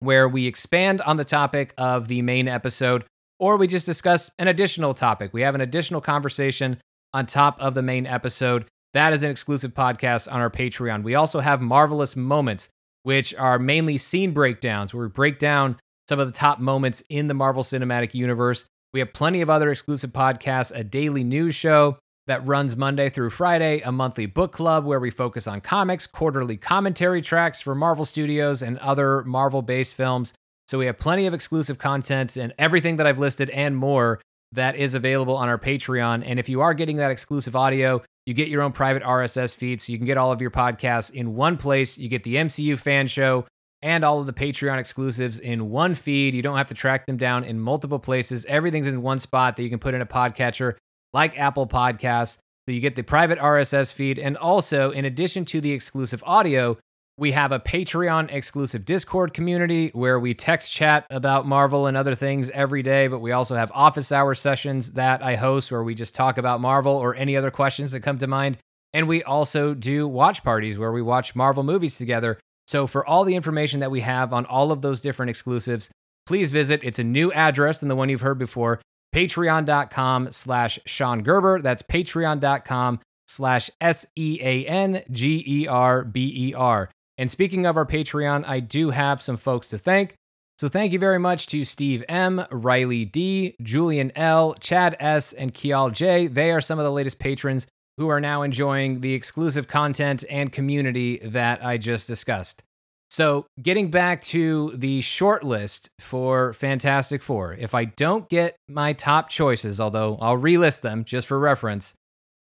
where 0.00 0.28
we 0.28 0.46
expand 0.46 1.00
on 1.02 1.16
the 1.16 1.24
topic 1.24 1.74
of 1.78 2.08
the 2.08 2.22
main 2.22 2.48
episode, 2.48 3.04
or 3.38 3.56
we 3.56 3.66
just 3.66 3.86
discuss 3.86 4.30
an 4.38 4.48
additional 4.48 4.94
topic. 4.94 5.32
We 5.32 5.42
have 5.42 5.54
an 5.54 5.60
additional 5.60 6.00
conversation 6.00 6.78
on 7.14 7.26
top 7.26 7.60
of 7.60 7.74
the 7.74 7.82
main 7.82 8.06
episode. 8.06 8.66
That 8.94 9.12
is 9.12 9.22
an 9.22 9.30
exclusive 9.30 9.74
podcast 9.74 10.32
on 10.32 10.40
our 10.40 10.50
Patreon. 10.50 11.02
We 11.02 11.14
also 11.14 11.40
have 11.40 11.60
Marvelous 11.60 12.16
Moments, 12.16 12.68
which 13.04 13.34
are 13.36 13.58
mainly 13.58 13.96
scene 13.96 14.32
breakdowns, 14.32 14.92
where 14.92 15.04
we 15.06 15.10
break 15.10 15.38
down 15.38 15.76
some 16.08 16.18
of 16.18 16.26
the 16.26 16.32
top 16.32 16.58
moments 16.58 17.02
in 17.08 17.28
the 17.28 17.34
Marvel 17.34 17.62
Cinematic 17.62 18.14
Universe. 18.14 18.64
We 18.92 19.00
have 19.00 19.12
plenty 19.12 19.40
of 19.40 19.50
other 19.50 19.70
exclusive 19.70 20.10
podcasts, 20.12 20.72
a 20.74 20.82
daily 20.82 21.24
news 21.24 21.54
show 21.54 21.98
that 22.26 22.46
runs 22.46 22.76
Monday 22.76 23.08
through 23.08 23.30
Friday, 23.30 23.80
a 23.80 23.92
monthly 23.92 24.26
book 24.26 24.52
club 24.52 24.84
where 24.84 25.00
we 25.00 25.10
focus 25.10 25.46
on 25.46 25.60
comics, 25.60 26.06
quarterly 26.06 26.56
commentary 26.56 27.22
tracks 27.22 27.60
for 27.60 27.74
Marvel 27.74 28.04
Studios 28.04 28.62
and 28.62 28.78
other 28.78 29.24
Marvel 29.24 29.62
based 29.62 29.94
films. 29.94 30.34
So 30.68 30.78
we 30.78 30.86
have 30.86 30.98
plenty 30.98 31.26
of 31.26 31.34
exclusive 31.34 31.78
content 31.78 32.36
and 32.36 32.52
everything 32.58 32.96
that 32.96 33.06
I've 33.06 33.18
listed 33.18 33.48
and 33.50 33.76
more 33.76 34.20
that 34.52 34.76
is 34.76 34.94
available 34.94 35.36
on 35.36 35.48
our 35.48 35.58
Patreon. 35.58 36.22
And 36.24 36.38
if 36.38 36.48
you 36.48 36.60
are 36.60 36.74
getting 36.74 36.96
that 36.96 37.10
exclusive 37.10 37.56
audio, 37.56 38.02
you 38.26 38.34
get 38.34 38.48
your 38.48 38.60
own 38.60 38.72
private 38.72 39.02
RSS 39.02 39.54
feed 39.56 39.80
so 39.80 39.92
you 39.92 39.98
can 39.98 40.06
get 40.06 40.18
all 40.18 40.32
of 40.32 40.42
your 40.42 40.50
podcasts 40.50 41.10
in 41.10 41.34
one 41.34 41.56
place. 41.56 41.96
You 41.96 42.08
get 42.08 42.24
the 42.24 42.36
MCU 42.36 42.78
fan 42.78 43.06
show, 43.06 43.46
and 43.82 44.04
all 44.04 44.20
of 44.20 44.26
the 44.26 44.32
Patreon 44.32 44.78
exclusives 44.78 45.38
in 45.38 45.70
one 45.70 45.94
feed. 45.94 46.34
You 46.34 46.42
don't 46.42 46.56
have 46.56 46.68
to 46.68 46.74
track 46.74 47.06
them 47.06 47.16
down 47.16 47.44
in 47.44 47.60
multiple 47.60 47.98
places. 47.98 48.44
Everything's 48.46 48.86
in 48.86 49.02
one 49.02 49.18
spot 49.18 49.56
that 49.56 49.62
you 49.62 49.70
can 49.70 49.78
put 49.78 49.94
in 49.94 50.00
a 50.00 50.06
podcatcher 50.06 50.74
like 51.12 51.38
Apple 51.38 51.66
Podcasts, 51.66 52.38
So 52.66 52.72
you 52.72 52.80
get 52.80 52.96
the 52.96 53.02
private 53.02 53.38
RSS 53.38 53.92
feed. 53.92 54.18
And 54.18 54.36
also, 54.36 54.90
in 54.90 55.04
addition 55.04 55.44
to 55.46 55.60
the 55.60 55.72
exclusive 55.72 56.22
audio, 56.26 56.76
we 57.16 57.32
have 57.32 57.50
a 57.50 57.58
Patreon 57.58 58.32
exclusive 58.32 58.84
Discord 58.84 59.34
community 59.34 59.90
where 59.92 60.20
we 60.20 60.34
text 60.34 60.70
chat 60.70 61.06
about 61.10 61.46
Marvel 61.46 61.86
and 61.86 61.96
other 61.96 62.14
things 62.14 62.50
every 62.50 62.82
day. 62.82 63.08
But 63.08 63.20
we 63.20 63.32
also 63.32 63.56
have 63.56 63.72
office 63.74 64.12
hour 64.12 64.34
sessions 64.34 64.92
that 64.92 65.22
I 65.22 65.36
host 65.36 65.72
where 65.72 65.82
we 65.82 65.94
just 65.94 66.14
talk 66.14 66.38
about 66.38 66.60
Marvel 66.60 66.94
or 66.94 67.14
any 67.14 67.36
other 67.36 67.50
questions 67.50 67.92
that 67.92 68.00
come 68.00 68.18
to 68.18 68.26
mind. 68.26 68.58
And 68.92 69.08
we 69.08 69.22
also 69.22 69.74
do 69.74 70.06
watch 70.06 70.44
parties 70.44 70.78
where 70.78 70.92
we 70.92 71.02
watch 71.02 71.34
Marvel 71.34 71.62
movies 71.62 71.98
together. 71.98 72.38
So 72.68 72.86
for 72.86 73.04
all 73.04 73.24
the 73.24 73.34
information 73.34 73.80
that 73.80 73.90
we 73.90 74.02
have 74.02 74.32
on 74.34 74.44
all 74.44 74.70
of 74.70 74.82
those 74.82 75.00
different 75.00 75.30
exclusives, 75.30 75.90
please 76.26 76.52
visit. 76.52 76.80
It's 76.84 76.98
a 76.98 77.04
new 77.04 77.32
address 77.32 77.78
than 77.78 77.88
the 77.88 77.96
one 77.96 78.10
you've 78.10 78.20
heard 78.20 78.38
before 78.38 78.80
patreon.com 79.14 80.30
slash 80.32 80.78
Sean 80.84 81.22
Gerber. 81.22 81.62
That's 81.62 81.82
patreon.com 81.82 83.00
slash 83.26 83.70
S 83.80 84.06
E 84.16 84.38
A 84.42 84.66
N 84.66 85.02
G 85.10 85.42
E 85.46 85.66
R 85.66 86.04
B 86.04 86.50
E 86.50 86.54
R. 86.54 86.90
And 87.16 87.30
speaking 87.30 87.64
of 87.64 87.78
our 87.78 87.86
Patreon, 87.86 88.46
I 88.46 88.60
do 88.60 88.90
have 88.90 89.22
some 89.22 89.38
folks 89.38 89.68
to 89.68 89.78
thank. 89.78 90.14
So 90.58 90.68
thank 90.68 90.92
you 90.92 90.98
very 90.98 91.18
much 91.18 91.46
to 91.48 91.64
Steve 91.64 92.04
M, 92.06 92.44
Riley 92.50 93.06
D, 93.06 93.56
Julian 93.62 94.12
L, 94.14 94.54
Chad 94.60 94.94
S, 95.00 95.32
and 95.32 95.54
Kial 95.54 95.90
J. 95.90 96.26
They 96.26 96.50
are 96.50 96.60
some 96.60 96.78
of 96.78 96.84
the 96.84 96.92
latest 96.92 97.18
patrons 97.18 97.66
who 97.98 98.08
are 98.08 98.20
now 98.20 98.42
enjoying 98.42 99.00
the 99.00 99.12
exclusive 99.12 99.68
content 99.68 100.24
and 100.30 100.52
community 100.52 101.18
that 101.18 101.64
I 101.64 101.76
just 101.76 102.06
discussed. 102.06 102.62
So, 103.10 103.46
getting 103.60 103.90
back 103.90 104.22
to 104.24 104.72
the 104.76 105.00
short 105.00 105.42
list 105.42 105.90
for 105.98 106.52
Fantastic 106.52 107.22
Four, 107.22 107.54
if 107.54 107.74
I 107.74 107.86
don't 107.86 108.28
get 108.28 108.56
my 108.68 108.92
top 108.92 109.30
choices, 109.30 109.80
although 109.80 110.18
I'll 110.20 110.36
relist 110.36 110.82
them 110.82 111.04
just 111.04 111.26
for 111.26 111.38
reference, 111.38 111.94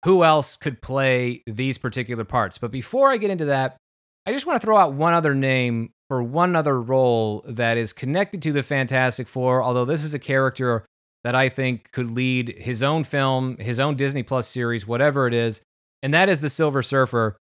who 0.06 0.24
else 0.24 0.56
could 0.56 0.82
play 0.82 1.44
these 1.46 1.78
particular 1.78 2.24
parts? 2.24 2.58
But 2.58 2.72
before 2.72 3.10
I 3.10 3.18
get 3.18 3.30
into 3.30 3.46
that, 3.46 3.78
I 4.26 4.34
just 4.34 4.46
want 4.46 4.60
to 4.60 4.66
throw 4.66 4.78
out 4.78 4.94
one 4.94 5.14
other 5.14 5.36
name 5.36 5.92
for 6.08 6.24
one 6.24 6.56
other 6.56 6.82
role 6.82 7.46
that 7.48 7.78
is 7.78 7.94
connected 7.94 8.42
to 8.42 8.52
the 8.52 8.64
Fantastic 8.64 9.28
Four, 9.28 9.64
although 9.64 9.86
this 9.86 10.04
is 10.04 10.16
a 10.16 10.20
character 10.20 10.84
that 11.24 11.36
I 11.36 11.50
think 11.50 11.92
could 11.92 12.12
lead 12.12 12.56
his 12.58 12.82
own 12.82 13.04
film, 13.04 13.58
his 13.58 13.80
own 13.80 13.96
Disney 13.96 14.24
Plus 14.24 14.48
series, 14.48 14.88
whatever 14.88 15.28
it 15.28 15.34
is, 15.34 15.62
and 16.02 16.14
that 16.14 16.30
is 16.30 16.42
the 16.42 16.50
Silver 16.50 16.82
Surfer. 16.82 17.38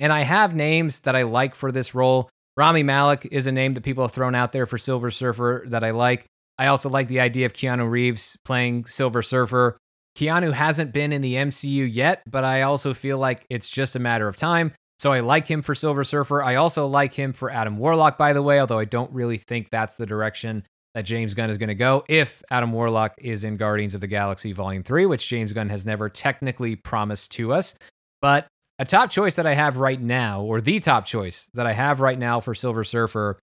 And 0.00 0.12
I 0.12 0.22
have 0.22 0.54
names 0.54 1.00
that 1.00 1.14
I 1.14 1.22
like 1.22 1.54
for 1.54 1.70
this 1.70 1.94
role. 1.94 2.28
Rami 2.56 2.82
Malek 2.82 3.28
is 3.30 3.46
a 3.46 3.52
name 3.52 3.74
that 3.74 3.82
people 3.82 4.04
have 4.04 4.12
thrown 4.12 4.34
out 4.34 4.52
there 4.52 4.66
for 4.66 4.78
Silver 4.78 5.10
Surfer 5.10 5.64
that 5.68 5.84
I 5.84 5.90
like. 5.90 6.26
I 6.58 6.66
also 6.66 6.88
like 6.88 7.08
the 7.08 7.20
idea 7.20 7.46
of 7.46 7.52
Keanu 7.52 7.88
Reeves 7.88 8.36
playing 8.44 8.86
Silver 8.86 9.22
Surfer. 9.22 9.76
Keanu 10.16 10.52
hasn't 10.52 10.92
been 10.92 11.12
in 11.12 11.22
the 11.22 11.34
MCU 11.34 11.88
yet, 11.92 12.22
but 12.26 12.44
I 12.44 12.62
also 12.62 12.94
feel 12.94 13.18
like 13.18 13.44
it's 13.50 13.68
just 13.68 13.96
a 13.96 14.00
matter 14.00 14.28
of 14.28 14.36
time. 14.36 14.72
So 15.00 15.12
I 15.12 15.20
like 15.20 15.48
him 15.48 15.62
for 15.62 15.74
Silver 15.74 16.04
Surfer. 16.04 16.42
I 16.42 16.54
also 16.54 16.86
like 16.86 17.14
him 17.14 17.32
for 17.32 17.50
Adam 17.50 17.78
Warlock, 17.78 18.16
by 18.16 18.32
the 18.32 18.42
way, 18.42 18.60
although 18.60 18.78
I 18.78 18.84
don't 18.84 19.12
really 19.12 19.38
think 19.38 19.70
that's 19.70 19.96
the 19.96 20.06
direction 20.06 20.64
that 20.94 21.02
James 21.04 21.34
Gunn 21.34 21.50
is 21.50 21.58
going 21.58 21.68
to 21.68 21.74
go 21.74 22.04
if 22.08 22.42
Adam 22.50 22.72
Warlock 22.72 23.14
is 23.18 23.44
in 23.44 23.56
Guardians 23.56 23.94
of 23.94 24.00
the 24.00 24.06
Galaxy 24.06 24.52
Volume 24.52 24.82
3, 24.82 25.06
which 25.06 25.28
James 25.28 25.52
Gunn 25.52 25.68
has 25.68 25.84
never 25.84 26.08
technically 26.08 26.76
promised 26.76 27.32
to 27.32 27.52
us. 27.52 27.74
But 28.22 28.46
a 28.78 28.84
top 28.84 29.10
choice 29.10 29.36
that 29.36 29.46
I 29.46 29.54
have 29.54 29.76
right 29.76 30.00
now, 30.00 30.42
or 30.42 30.60
the 30.60 30.80
top 30.80 31.04
choice 31.04 31.48
that 31.54 31.66
I 31.66 31.72
have 31.72 32.00
right 32.00 32.18
now 32.18 32.40
for 32.40 32.54
Silver 32.54 32.84
Surfer, 32.84 33.38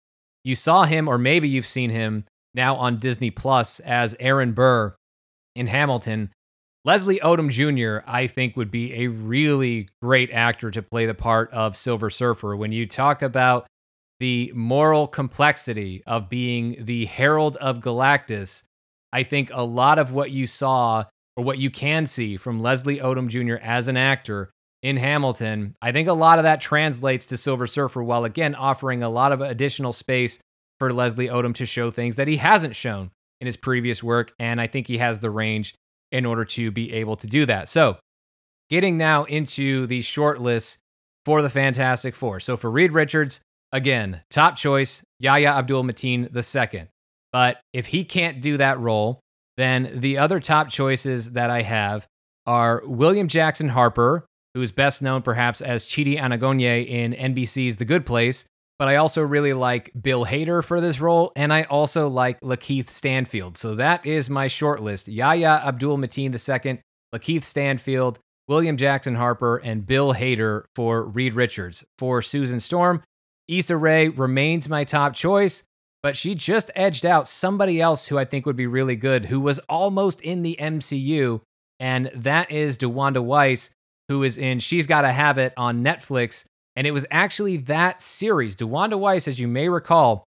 you 0.45 0.55
saw 0.55 0.85
him, 0.85 1.09
or 1.09 1.19
maybe 1.19 1.49
you've 1.49 1.67
seen 1.67 1.91
him 1.91 2.25
now 2.55 2.77
on 2.77 2.99
Disney 2.99 3.31
Plus 3.31 3.81
as 3.81 4.17
Aaron 4.21 4.53
Burr 4.53 4.95
in 5.55 5.67
Hamilton. 5.67 6.31
Leslie 6.85 7.21
Odom 7.21 7.51
Jr., 7.51 8.09
I 8.11 8.27
think, 8.27 8.57
would 8.57 8.71
be 8.71 9.05
a 9.05 9.09
really 9.09 9.89
great 10.01 10.31
actor 10.31 10.71
to 10.71 10.81
play 10.81 11.07
the 11.07 11.15
part 11.15 11.51
of 11.53 11.77
Silver 11.77 12.09
Surfer. 12.09 12.57
When 12.57 12.73
you 12.73 12.87
talk 12.87 13.21
about 13.21 13.67
the 14.21 14.53
moral 14.55 15.07
complexity 15.07 16.03
of 16.07 16.29
being 16.29 16.77
the 16.81 17.07
Herald 17.07 17.57
of 17.57 17.81
Galactus, 17.81 18.65
I 19.13 19.23
think 19.23 19.51
a 19.53 19.65
lot 19.65 19.99
of 19.99 20.13
what 20.13 20.31
you 20.31 20.47
saw, 20.47 21.05
or 21.37 21.45
what 21.45 21.59
you 21.59 21.71
can 21.71 22.07
see 22.07 22.37
from 22.37 22.61
Leslie 22.61 22.99
Odom 22.99 23.29
Jr. 23.29 23.63
as 23.63 23.89
an 23.89 23.97
actor, 23.97 24.51
in 24.83 24.97
Hamilton. 24.97 25.75
I 25.83 25.93
think 25.93 26.09
a 26.09 26.13
lot 26.13 26.39
of 26.39 26.45
that 26.45 26.61
translates 26.61 27.27
to 27.27 27.37
Silver 27.37 27.67
Surfer 27.67 28.03
while 28.03 28.25
again 28.25 28.55
offering 28.55 29.03
a 29.03 29.09
lot 29.09 29.33
of 29.33 29.41
additional 29.41 29.93
space 29.93 30.39
for 30.79 30.93
Leslie 30.93 31.29
Odom 31.29 31.55
to 31.57 31.67
show 31.67 31.91
things 31.91 32.17
that 32.17 32.29
he 32.29 32.37
hasn't 32.37 32.77
shown 32.77 33.11
in 33.41 33.47
his 33.47 33.57
previous 33.57 34.03
work. 34.03 34.33
And 34.39 34.61
I 34.61 34.67
think 34.67 34.87
he 34.87 34.99
has 34.99 35.21
the 35.21 35.31
range 35.31 35.75
in 36.13 36.25
order 36.25 36.45
to 36.45 36.71
be 36.71 36.93
able 36.93 37.17
to 37.17 37.27
do 37.27 37.47
that. 37.47 37.69
So, 37.69 37.99
getting 38.71 38.97
now 38.97 39.25
into 39.25 39.87
the 39.87 40.03
short 40.03 40.41
list 40.41 40.79
for 41.25 41.43
the 41.43 41.51
Fantastic 41.51 42.15
Four. 42.15 42.41
So, 42.41 42.57
for 42.57 42.71
Reed 42.71 42.93
Richards, 42.93 43.41
again, 43.73 44.23
top 44.31 44.57
choice, 44.57 45.03
Yahya 45.19 45.51
Abdul 45.51 45.85
Mateen 45.85 46.29
II. 46.35 46.89
But 47.33 47.61
if 47.73 47.87
he 47.87 48.05
can't 48.05 48.41
do 48.41 48.57
that 48.57 48.81
role, 48.81 49.21
then 49.57 49.91
the 49.93 50.19
other 50.19 50.41
top 50.41 50.69
choices 50.69 51.33
that 51.33 51.51
I 51.51 51.63
have 51.63 52.07
are 52.47 52.83
William 52.87 53.29
Jackson 53.29 53.71
Harper, 53.71 54.25
who 54.55 54.63
is 54.63 54.73
best 54.73 55.03
known 55.03 55.23
perhaps 55.23 55.61
as 55.61 55.85
Chidi 55.85 56.19
Anagonye 56.19 56.87
in 56.87 57.13
NBC's 57.13 57.77
The 57.77 57.85
Good 57.85 58.07
Place. 58.07 58.45
But 58.79 58.89
I 58.89 58.97
also 58.97 59.23
really 59.23 59.53
like 59.53 59.91
Bill 60.01 60.25
Hader 60.25 60.63
for 60.63 60.81
this 60.81 61.01
role, 61.01 61.33
and 61.35 61.53
I 61.53 61.65
also 61.65 62.09
like 62.09 62.41
Lakeith 62.41 62.91
Stanfield. 62.91 63.59
So 63.59 63.75
that 63.75 64.07
is 64.07 64.31
my 64.31 64.47
short 64.47 64.81
list 64.81 65.09
Yahya 65.09 65.63
Abdul 65.67 65.99
Mateen 65.99 66.33
II, 66.33 66.81
Lakeith 67.13 67.43
Stanfield, 67.43 68.21
William 68.47 68.77
Jackson 68.77 69.17
Harper, 69.17 69.57
and 69.57 69.85
Bill 69.85 70.15
Hader 70.15 70.65
for 70.77 71.03
Reed 71.03 71.35
Richards. 71.35 71.85
For 71.99 72.23
Susan 72.23 72.61
Storm, 72.61 73.03
Issa 73.49 73.77
Rae 73.77 74.09
remains 74.09 74.69
my 74.69 74.85
top 74.85 75.15
choice, 75.15 75.63
but 76.03 76.17
she 76.17 76.35
just 76.35 76.71
edged 76.75 77.07
out 77.07 77.27
somebody 77.27 77.81
else 77.81 78.07
who 78.07 78.19
I 78.19 78.25
think 78.25 78.47
would 78.47 78.57
be 78.57 78.67
really 78.67 78.97
good, 78.97 79.27
who 79.27 79.41
was 79.41 79.59
almost 79.61 80.21
in 80.21 80.43
the 80.43 80.57
MCU, 80.61 81.41
and 81.81 82.11
that 82.15 82.51
is 82.51 82.77
DeWanda 82.77 83.23
Wise, 83.23 83.71
who 84.09 84.23
is 84.23 84.39
in 84.39 84.59
She's 84.59 84.87
Gotta 84.87 85.13
Have 85.13 85.39
It 85.39 85.53
on 85.57 85.83
Netflix. 85.83 86.45
And 86.77 86.87
it 86.87 86.93
was 86.93 87.07
actually 87.11 87.57
that 87.59 88.01
series. 88.01 88.55
DeWanda 88.55 88.99
Wise, 88.99 89.27
as 89.27 89.41
you 89.41 89.49
may 89.49 89.69
recall, 89.69 90.25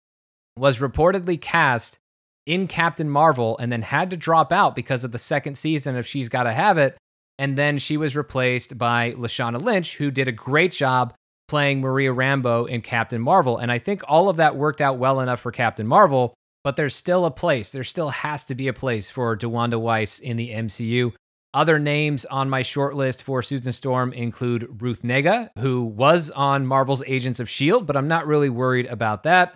was 0.58 0.78
reportedly 0.78 1.40
cast 1.40 2.00
in 2.46 2.68
Captain 2.68 3.10
Marvel 3.10 3.58
and 3.58 3.72
then 3.72 3.82
had 3.82 4.10
to 4.12 4.18
drop 4.18 4.52
out 4.54 4.74
because 4.74 5.04
of 5.04 5.12
the 5.12 5.18
second 5.18 5.58
season 5.58 5.98
of 5.98 6.08
She's 6.08 6.30
Gotta 6.30 6.54
Have 6.54 6.78
It. 6.78 6.98
And 7.38 7.58
then 7.58 7.78
she 7.78 7.98
was 7.98 8.16
replaced 8.16 8.78
by 8.78 9.12
Lashana 9.12 9.62
Lynch, 9.62 9.98
who 9.98 10.10
did 10.10 10.28
a 10.28 10.32
great 10.32 10.72
job 10.72 11.14
playing 11.48 11.82
Maria 11.82 12.14
Rambeau 12.14 12.70
in 12.70 12.82
Captain 12.82 13.22
Marvel. 13.22 13.58
And 13.58 13.72
I 13.72 13.80
think 13.80 14.02
all 14.08 14.30
of 14.30 14.38
that 14.38 14.56
worked 14.56 14.82
out 14.82 14.98
well 14.98 15.20
enough 15.20 15.40
for 15.40 15.52
Captain 15.52 15.88
Marvel, 15.88 16.34
but 16.64 16.76
there's 16.76 16.96
still 16.96 17.26
a 17.26 17.32
place. 17.32 17.70
There 17.70 17.84
still 17.84 18.10
has 18.10 18.44
to 18.46 18.56
be 18.56 18.68
a 18.68 18.74
place 18.74 19.10
for 19.10 19.38
DeWanda 19.38 19.80
Wise 19.80 20.20
in 20.20 20.38
the 20.38 20.52
MCU. 20.52 21.14
Other 21.54 21.80
names 21.80 22.26
on 22.26 22.50
my 22.50 22.62
short 22.62 22.96
list 22.96 23.24
for 23.24 23.42
Susan 23.42 23.72
Storm 23.72 24.14
include 24.14 24.82
Ruth 24.82 25.02
Negga, 25.02 25.50
who 25.58 25.84
was 25.84 26.30
on 26.32 26.68
Marvel's 26.68 27.04
Agents 27.08 27.40
of 27.40 27.48
S.H.I.E.L.D., 27.48 27.86
but 27.86 27.96
I'm 27.96 28.08
not 28.08 28.28
really 28.28 28.50
worried 28.50 28.86
about 28.88 29.24
that. 29.24 29.56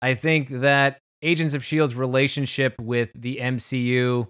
I 0.00 0.14
think 0.14 0.48
that 0.48 0.98
Agents 1.22 1.54
of 1.54 1.62
S.H.I.E.L.D.'s 1.62 1.94
relationship 1.94 2.74
with 2.80 3.10
the 3.14 3.38
MCU, 3.40 4.28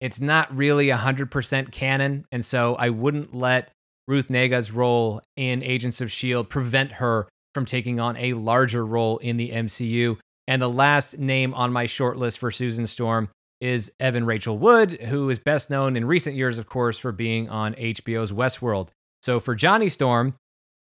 it's 0.00 0.20
not 0.20 0.56
really 0.56 0.88
100% 0.88 1.72
canon. 1.72 2.24
And 2.30 2.44
so 2.44 2.74
I 2.74 2.90
wouldn't 2.90 3.34
let 3.34 3.72
Ruth 4.08 4.28
Negga's 4.28 4.72
role 4.72 5.20
in 5.36 5.62
Agents 5.62 6.00
of 6.00 6.08
S.H.I.E.L.D. 6.08 6.48
prevent 6.48 6.92
her 6.92 7.28
from 7.54 7.64
taking 7.64 7.98
on 7.98 8.16
a 8.16 8.34
larger 8.34 8.84
role 8.84 9.18
in 9.18 9.36
the 9.36 9.50
MCU. 9.50 10.18
And 10.46 10.62
the 10.62 10.70
last 10.70 11.18
name 11.18 11.54
on 11.54 11.72
my 11.72 11.86
short 11.86 12.16
list 12.16 12.38
for 12.38 12.50
Susan 12.50 12.86
Storm 12.86 13.28
is 13.60 13.90
Evan 13.98 14.26
Rachel 14.26 14.58
Wood, 14.58 15.00
who 15.02 15.28
is 15.30 15.38
best 15.38 15.70
known 15.70 15.96
in 15.96 16.04
recent 16.04 16.36
years, 16.36 16.58
of 16.58 16.66
course, 16.66 16.98
for 16.98 17.10
being 17.10 17.48
on 17.48 17.74
HBO's 17.74 18.30
Westworld. 18.30 18.88
So 19.22 19.40
for 19.40 19.54
Johnny 19.54 19.88
Storm, 19.88 20.34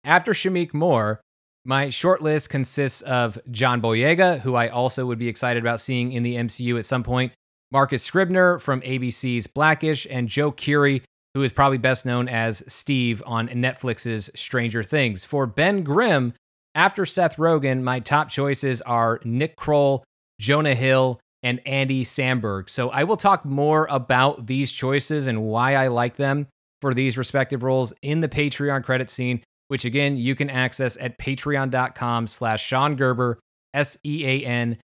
after 0.04 0.32
Shameik 0.32 0.74
Moore, 0.74 1.22
my 1.66 1.90
short 1.90 2.22
list 2.22 2.50
consists 2.50 3.02
of 3.04 3.38
John 3.52 3.82
Boyega, 3.82 4.40
who 4.40 4.56
I 4.56 4.70
also 4.70 5.06
would 5.06 5.20
be 5.20 5.28
excited 5.28 5.62
about 5.62 5.80
seeing 5.80 6.12
in 6.12 6.24
the 6.24 6.36
MCU 6.36 6.78
at 6.78 6.86
some 6.86 7.04
point, 7.04 7.32
Marcus 7.72 8.04
Scribner 8.04 8.60
from 8.60 8.82
ABC's 8.82 9.48
Blackish, 9.48 10.08
and 10.10 10.28
Joe 10.28 10.52
Keery, 10.52 11.04
who 11.34 11.44
is 11.44 11.52
probably 11.52 11.78
best 11.78 12.06
known 12.06 12.28
as 12.28 12.64
Steve 12.68 13.24
on 13.26 13.48
Netflix's 13.50 14.30
Stranger 14.36 14.84
Things. 14.84 15.26
For 15.26 15.46
Ben 15.48 15.84
Grimm, 15.84 16.34
after 16.76 17.06
Seth 17.06 17.38
Rogen, 17.38 17.82
my 17.82 18.00
top 18.00 18.30
choices 18.30 18.82
are 18.82 19.20
Nick 19.24 19.56
Kroll, 19.56 20.04
Jonah 20.40 20.76
Hill, 20.76 21.20
and 21.44 21.60
Andy 21.66 22.06
Samberg. 22.06 22.70
So 22.70 22.90
I 22.90 23.04
will 23.04 23.18
talk 23.18 23.44
more 23.46 23.88
about 23.90 24.48
these 24.48 24.72
choices 24.72 25.28
and 25.28 25.44
why 25.44 25.76
I 25.76 25.88
like 25.88 26.16
them 26.16 26.48
for 26.82 26.94
these 26.94 27.18
respective 27.18 27.64
roles 27.64 27.94
in 28.02 28.22
the 28.22 28.30
Patreon 28.30 28.84
credit 28.84 29.10
scene, 29.10 29.44
which 29.68 29.86
again 29.86 30.18
you 30.18 30.36
can 30.36 30.50
access 30.50 30.98
at 30.98 31.18
patreon.com 31.20 32.28
slash 32.28 32.66
Sean 32.66 32.96
Gerber, 32.96 33.40
S-E-A-N-G-E-R-B-E-R, 33.74 34.82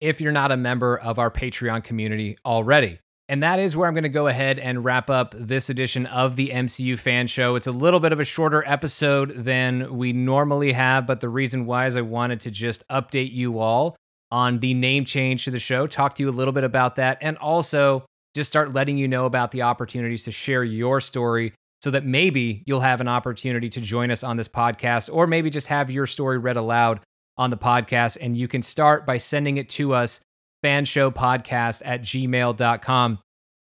if 0.00 0.20
you're 0.20 0.32
not 0.32 0.52
a 0.52 0.56
member 0.56 0.98
of 0.98 1.18
our 1.18 1.30
Patreon 1.30 1.84
community 1.84 2.36
already. 2.44 2.98
And 3.28 3.42
that 3.42 3.58
is 3.58 3.76
where 3.76 3.88
I'm 3.88 3.94
going 3.94 4.02
to 4.02 4.08
go 4.08 4.26
ahead 4.26 4.58
and 4.58 4.84
wrap 4.84 5.08
up 5.08 5.34
this 5.38 5.70
edition 5.70 6.06
of 6.06 6.36
the 6.36 6.48
MCU 6.48 6.98
Fan 6.98 7.26
Show. 7.26 7.54
It's 7.54 7.66
a 7.66 7.72
little 7.72 8.00
bit 8.00 8.12
of 8.12 8.20
a 8.20 8.24
shorter 8.24 8.62
episode 8.66 9.44
than 9.44 9.96
we 9.96 10.12
normally 10.12 10.72
have, 10.72 11.06
but 11.06 11.20
the 11.20 11.28
reason 11.28 11.64
why 11.64 11.86
is 11.86 11.96
I 11.96 12.02
wanted 12.02 12.40
to 12.40 12.50
just 12.50 12.86
update 12.88 13.32
you 13.32 13.58
all 13.58 13.96
on 14.30 14.58
the 14.58 14.74
name 14.74 15.04
change 15.04 15.44
to 15.44 15.50
the 15.50 15.58
show, 15.58 15.86
talk 15.86 16.14
to 16.14 16.22
you 16.22 16.28
a 16.28 16.32
little 16.32 16.52
bit 16.52 16.64
about 16.64 16.96
that, 16.96 17.18
and 17.20 17.36
also 17.38 18.04
just 18.34 18.50
start 18.50 18.72
letting 18.72 18.96
you 18.96 19.06
know 19.06 19.26
about 19.26 19.50
the 19.50 19.62
opportunities 19.62 20.24
to 20.24 20.32
share 20.32 20.64
your 20.64 21.00
story 21.00 21.52
so 21.82 21.90
that 21.90 22.04
maybe 22.04 22.62
you'll 22.64 22.80
have 22.80 23.00
an 23.00 23.08
opportunity 23.08 23.68
to 23.68 23.80
join 23.80 24.10
us 24.10 24.22
on 24.22 24.36
this 24.36 24.48
podcast 24.48 25.12
or 25.12 25.26
maybe 25.26 25.50
just 25.50 25.66
have 25.66 25.90
your 25.90 26.06
story 26.06 26.38
read 26.38 26.56
aloud 26.56 27.00
on 27.36 27.50
the 27.50 27.56
podcast. 27.56 28.16
And 28.20 28.36
you 28.36 28.48
can 28.48 28.62
start 28.62 29.04
by 29.04 29.18
sending 29.18 29.56
it 29.56 29.68
to 29.70 29.92
us, 29.92 30.20
fanshowpodcast 30.64 31.82
at 31.84 32.02
gmail.com, 32.02 33.18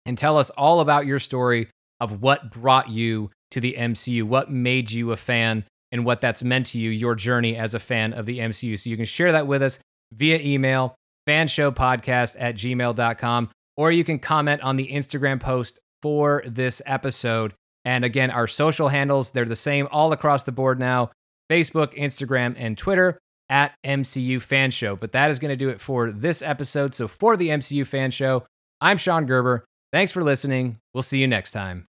and 0.06 0.18
tell 0.18 0.38
us 0.38 0.50
all 0.50 0.80
about 0.80 1.06
your 1.06 1.18
story 1.18 1.68
of 2.00 2.22
what 2.22 2.50
brought 2.50 2.88
you 2.88 3.30
to 3.50 3.60
the 3.60 3.74
MCU, 3.78 4.24
what 4.24 4.50
made 4.50 4.90
you 4.90 5.12
a 5.12 5.16
fan, 5.16 5.64
and 5.92 6.04
what 6.04 6.20
that's 6.20 6.42
meant 6.42 6.66
to 6.66 6.78
you, 6.78 6.90
your 6.90 7.14
journey 7.14 7.56
as 7.56 7.74
a 7.74 7.78
fan 7.78 8.12
of 8.12 8.26
the 8.26 8.40
MCU. 8.40 8.78
So 8.78 8.90
you 8.90 8.96
can 8.96 9.06
share 9.06 9.32
that 9.32 9.46
with 9.46 9.62
us 9.62 9.78
via 10.12 10.38
email, 10.40 10.96
fanshowpodcast 11.28 12.36
at 12.38 12.56
gmail.com, 12.56 13.50
or 13.76 13.92
you 13.92 14.04
can 14.04 14.18
comment 14.18 14.62
on 14.62 14.76
the 14.76 14.88
Instagram 14.88 15.40
post 15.40 15.78
for 16.02 16.42
this 16.46 16.82
episode. 16.84 17.54
And 17.84 18.04
again, 18.04 18.30
our 18.30 18.46
social 18.46 18.88
handles, 18.88 19.30
they're 19.30 19.44
the 19.44 19.56
same 19.56 19.88
all 19.90 20.12
across 20.12 20.44
the 20.44 20.52
board 20.52 20.78
now 20.78 21.10
Facebook, 21.50 21.94
Instagram, 21.94 22.54
and 22.58 22.76
Twitter 22.76 23.18
at 23.48 23.74
MCU 23.84 24.40
Fan 24.40 24.70
Show. 24.70 24.96
But 24.96 25.12
that 25.12 25.30
is 25.30 25.38
going 25.38 25.50
to 25.50 25.56
do 25.56 25.68
it 25.68 25.80
for 25.80 26.10
this 26.10 26.42
episode. 26.42 26.94
So 26.94 27.08
for 27.08 27.36
the 27.36 27.48
MCU 27.48 27.86
Fan 27.86 28.10
Show, 28.10 28.44
I'm 28.80 28.96
Sean 28.96 29.26
Gerber. 29.26 29.64
Thanks 29.92 30.12
for 30.12 30.24
listening. 30.24 30.78
We'll 30.92 31.02
see 31.02 31.18
you 31.18 31.28
next 31.28 31.52
time. 31.52 31.86